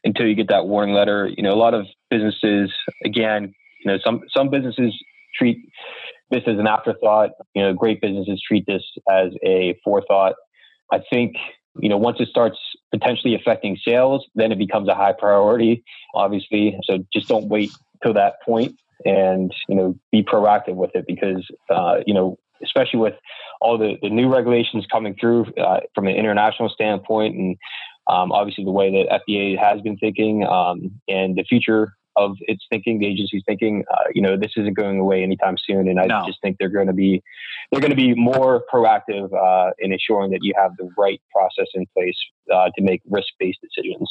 until 0.03 0.27
you 0.27 0.35
get 0.35 0.49
that 0.49 0.67
warning 0.67 0.93
letter. 0.93 1.29
You 1.35 1.43
know, 1.43 1.53
a 1.53 1.55
lot 1.55 1.73
of 1.73 1.87
businesses, 2.09 2.71
again, 3.05 3.53
you 3.83 3.91
know, 3.91 3.97
some 4.03 4.21
some 4.35 4.49
businesses 4.49 4.93
treat 5.35 5.57
this 6.29 6.43
as 6.47 6.57
an 6.57 6.67
afterthought. 6.67 7.31
You 7.53 7.63
know, 7.63 7.73
great 7.73 8.01
businesses 8.01 8.41
treat 8.45 8.65
this 8.65 8.83
as 9.09 9.31
a 9.45 9.79
forethought. 9.83 10.35
I 10.91 10.99
think 11.09 11.35
you 11.79 11.89
know 11.89 11.97
once 11.97 12.17
it 12.19 12.27
starts 12.27 12.57
potentially 12.91 13.35
affecting 13.35 13.77
sales, 13.85 14.25
then 14.35 14.51
it 14.51 14.57
becomes 14.57 14.87
a 14.87 14.95
high 14.95 15.13
priority. 15.13 15.83
Obviously, 16.15 16.77
so 16.83 16.99
just 17.13 17.27
don't 17.27 17.47
wait 17.47 17.71
till 18.03 18.13
that 18.13 18.35
point, 18.45 18.75
and 19.05 19.53
you 19.67 19.75
know, 19.75 19.95
be 20.11 20.23
proactive 20.23 20.75
with 20.75 20.91
it 20.95 21.05
because 21.07 21.45
uh, 21.69 21.97
you 22.05 22.13
know 22.13 22.37
especially 22.63 22.99
with 22.99 23.15
all 23.59 23.77
the, 23.77 23.97
the 24.01 24.09
new 24.09 24.31
regulations 24.31 24.85
coming 24.91 25.15
through 25.19 25.45
uh, 25.55 25.79
from 25.95 26.07
an 26.07 26.15
international 26.15 26.69
standpoint 26.69 27.35
and 27.35 27.57
um, 28.07 28.31
obviously 28.31 28.63
the 28.63 28.71
way 28.71 28.91
that 28.91 29.21
FDA 29.27 29.57
has 29.57 29.81
been 29.81 29.97
thinking 29.97 30.45
um, 30.45 30.91
and 31.07 31.35
the 31.35 31.43
future 31.43 31.93
of 32.21 32.37
its 32.41 32.65
thinking, 32.69 32.99
the 32.99 33.07
agency's 33.07 33.43
thinking, 33.45 33.83
uh, 33.91 34.09
you 34.13 34.21
know, 34.21 34.37
this 34.37 34.51
isn't 34.57 34.75
going 34.75 34.99
away 34.99 35.23
anytime 35.23 35.55
soon. 35.65 35.87
And 35.87 35.99
I 35.99 36.05
no. 36.05 36.23
just 36.25 36.41
think 36.41 36.57
they're 36.59 36.69
going 36.69 36.87
to 36.87 36.93
be, 36.93 37.21
they're 37.71 37.81
going 37.81 37.91
to 37.91 37.95
be 37.95 38.13
more 38.13 38.63
proactive 38.73 39.29
uh, 39.33 39.71
in 39.79 39.91
ensuring 39.91 40.31
that 40.31 40.39
you 40.41 40.53
have 40.57 40.71
the 40.77 40.89
right 40.97 41.21
process 41.33 41.67
in 41.73 41.85
place 41.93 42.17
uh, 42.53 42.69
to 42.75 42.83
make 42.83 43.01
risk-based 43.09 43.59
decisions. 43.61 44.09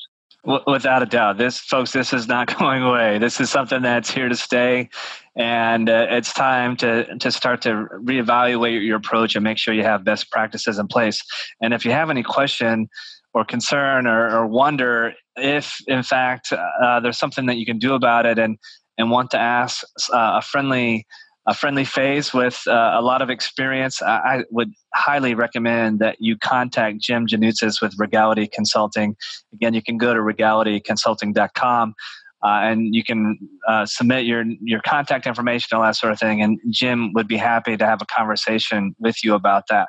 Without 0.67 1.03
a 1.03 1.07
doubt, 1.07 1.37
this 1.37 1.59
folks, 1.59 1.93
this 1.93 2.15
is 2.15 2.27
not 2.27 2.57
going 2.59 2.83
away. 2.83 3.19
This 3.19 3.41
is 3.41 3.51
something 3.51 3.83
that's 3.83 4.11
here 4.11 4.29
to 4.29 4.37
stay, 4.37 4.89
and 5.37 5.91
uh, 5.91 6.07
it's 6.09 6.33
time 6.33 6.79
to 6.79 7.15
to 7.19 7.31
start 7.31 7.61
to 7.63 7.87
reevaluate 8.03 8.83
your 8.83 8.97
approach 8.97 9.35
and 9.35 9.45
make 9.45 9.59
sure 9.59 9.75
you 9.75 9.83
have 9.83 10.03
best 10.03 10.31
practices 10.31 10.79
in 10.79 10.87
place. 10.87 11.23
And 11.61 11.75
if 11.75 11.85
you 11.85 11.91
have 11.91 12.09
any 12.09 12.23
question 12.23 12.89
or 13.35 13.45
concern 13.45 14.07
or, 14.07 14.31
or 14.31 14.47
wonder 14.47 15.13
if, 15.37 15.79
in 15.87 16.03
fact, 16.03 16.53
uh, 16.53 17.01
there's 17.01 17.19
something 17.19 17.47
that 17.47 17.57
you 17.57 17.67
can 17.67 17.79
do 17.79 17.95
about 17.95 18.27
it 18.27 18.39
and, 18.39 18.59
and 18.99 19.11
want 19.11 19.31
to 19.31 19.39
ask 19.39 19.85
uh, 20.13 20.39
a 20.39 20.43
friendly 20.43 21.07
a 21.47 21.55
friendly 21.55 21.85
face 21.85 22.35
with 22.35 22.63
uh, 22.67 22.93
a 22.95 23.03
lot 23.03 23.23
of 23.23 23.31
experience, 23.31 24.03
I, 24.03 24.17
I, 24.17 24.45
would 24.51 24.73
highly 24.95 25.35
recommend 25.35 25.99
that 26.01 26.17
you 26.21 26.37
contact 26.37 26.99
Jim 27.01 27.27
Gianoutsos 27.27 27.81
with 27.81 27.95
Regality 27.99 28.47
Consulting. 28.47 29.17
Again, 29.55 29.73
you 29.73 29.83
can 29.83 29.97
go 29.97 30.13
to 30.13 30.21
regalityconsulting.com. 30.21 31.95
Uh, 32.43 32.61
and 32.63 32.95
you 32.95 33.05
can 33.05 33.39
uh, 33.69 33.85
submit 33.85 34.25
your 34.25 34.45
your 34.63 34.81
contact 34.87 35.27
information, 35.27 35.77
all 35.77 35.83
that 35.83 35.95
sort 35.97 36.11
of 36.11 36.19
thing. 36.19 36.41
And 36.41 36.59
Jim 36.71 37.13
would 37.13 37.29
be 37.29 37.37
happy 37.37 37.77
to 37.77 37.85
have 37.85 38.01
a 38.01 38.07
conversation 38.07 38.95
with 38.99 39.23
you 39.23 39.35
about 39.35 39.65
that. 39.69 39.89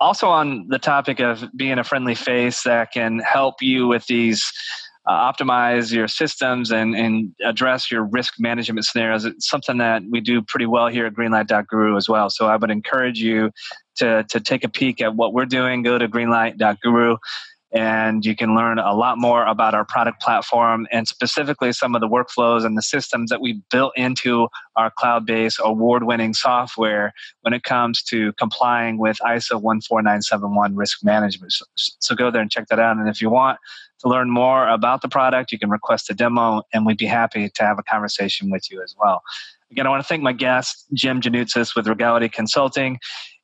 Also, 0.00 0.28
on 0.28 0.66
the 0.68 0.78
topic 0.78 1.20
of 1.20 1.44
being 1.56 1.78
a 1.78 1.84
friendly 1.84 2.14
face 2.14 2.62
that 2.62 2.92
can 2.92 3.18
help 3.18 3.56
you 3.60 3.88
with 3.88 4.06
these 4.06 4.52
uh, 5.06 5.32
optimize 5.32 5.90
your 5.90 6.06
systems 6.06 6.70
and, 6.70 6.94
and 6.94 7.32
address 7.42 7.90
your 7.90 8.04
risk 8.04 8.34
management 8.38 8.84
scenarios. 8.84 9.24
It's 9.24 9.48
something 9.48 9.78
that 9.78 10.02
we 10.10 10.20
do 10.20 10.42
pretty 10.42 10.66
well 10.66 10.88
here 10.88 11.06
at 11.06 11.14
Greenlight.guru 11.14 11.96
as 11.96 12.08
well. 12.08 12.28
So 12.28 12.46
I 12.46 12.56
would 12.56 12.70
encourage 12.70 13.18
you 13.18 13.50
to, 13.96 14.24
to 14.28 14.38
take 14.38 14.64
a 14.64 14.68
peek 14.68 15.00
at 15.00 15.16
what 15.16 15.32
we're 15.32 15.46
doing. 15.46 15.82
Go 15.82 15.96
to 15.96 16.06
Greenlight.guru 16.06 17.16
and 17.72 18.24
you 18.24 18.34
can 18.34 18.54
learn 18.54 18.78
a 18.78 18.94
lot 18.94 19.18
more 19.18 19.44
about 19.44 19.74
our 19.74 19.84
product 19.84 20.22
platform 20.22 20.86
and 20.90 21.06
specifically 21.06 21.72
some 21.72 21.94
of 21.94 22.00
the 22.00 22.08
workflows 22.08 22.64
and 22.64 22.78
the 22.78 22.82
systems 22.82 23.28
that 23.30 23.40
we 23.40 23.60
built 23.70 23.92
into 23.96 24.48
our 24.76 24.90
cloud-based 24.90 25.60
award-winning 25.62 26.32
software 26.32 27.12
when 27.42 27.52
it 27.52 27.64
comes 27.64 28.02
to 28.02 28.32
complying 28.34 28.98
with 28.98 29.18
ISO 29.26 29.60
14971 29.60 30.74
risk 30.76 31.04
management. 31.04 31.52
So, 31.76 32.14
go 32.14 32.30
there 32.30 32.40
and 32.40 32.50
check 32.50 32.68
that 32.68 32.78
out. 32.78 32.96
And 32.96 33.08
if 33.08 33.20
you 33.20 33.28
want 33.30 33.58
to 34.00 34.08
learn 34.08 34.30
more 34.30 34.68
about 34.68 35.02
the 35.02 35.08
product, 35.08 35.52
you 35.52 35.58
can 35.58 35.70
request 35.70 36.08
a 36.10 36.14
demo, 36.14 36.62
and 36.72 36.86
we'd 36.86 36.98
be 36.98 37.06
happy 37.06 37.48
to 37.48 37.62
have 37.62 37.78
a 37.78 37.82
conversation 37.82 38.50
with 38.50 38.70
you 38.70 38.82
as 38.82 38.94
well. 38.98 39.22
Again, 39.70 39.86
I 39.86 39.90
want 39.90 40.02
to 40.02 40.08
thank 40.08 40.22
my 40.22 40.32
guest, 40.32 40.86
Jim 40.94 41.20
Gianoutsos 41.20 41.76
with 41.76 41.86
Regality 41.86 42.28
Consulting. 42.28 42.98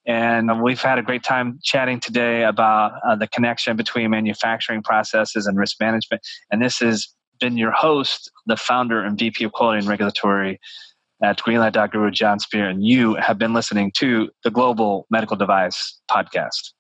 And 0.07 0.63
we've 0.63 0.81
had 0.81 0.99
a 0.99 1.03
great 1.03 1.23
time 1.23 1.59
chatting 1.63 1.99
today 1.99 2.45
about 2.45 2.93
uh, 3.07 3.17
the 3.17 3.27
connection 3.27 3.77
between 3.77 4.11
manufacturing 4.11 4.83
processes 4.83 5.47
and 5.47 5.59
risk 5.59 5.77
management. 5.81 6.23
And 6.51 6.63
this 6.63 6.79
has 6.81 7.09
been 7.41 7.57
your 7.57 7.73
host, 7.73 8.31
the 8.47 8.57
founder 8.57 9.03
and 9.03 9.19
VP 9.19 9.45
of 9.45 9.53
Quality 9.53 9.79
and 9.79 9.89
Regulatory 9.89 10.61
at 11.23 11.39
Greenlight 11.39 11.73
Greenlight.guru, 11.73 12.11
Jon 12.11 12.39
Speer. 12.39 12.69
And 12.69 12.85
you 12.85 13.15
have 13.15 13.39
been 13.39 13.55
listening 13.55 13.93
to 13.97 14.29
the 14.43 14.51
Global 14.51 15.07
Medical 15.11 15.37
Device 15.37 16.01
Podcast. 16.11 16.73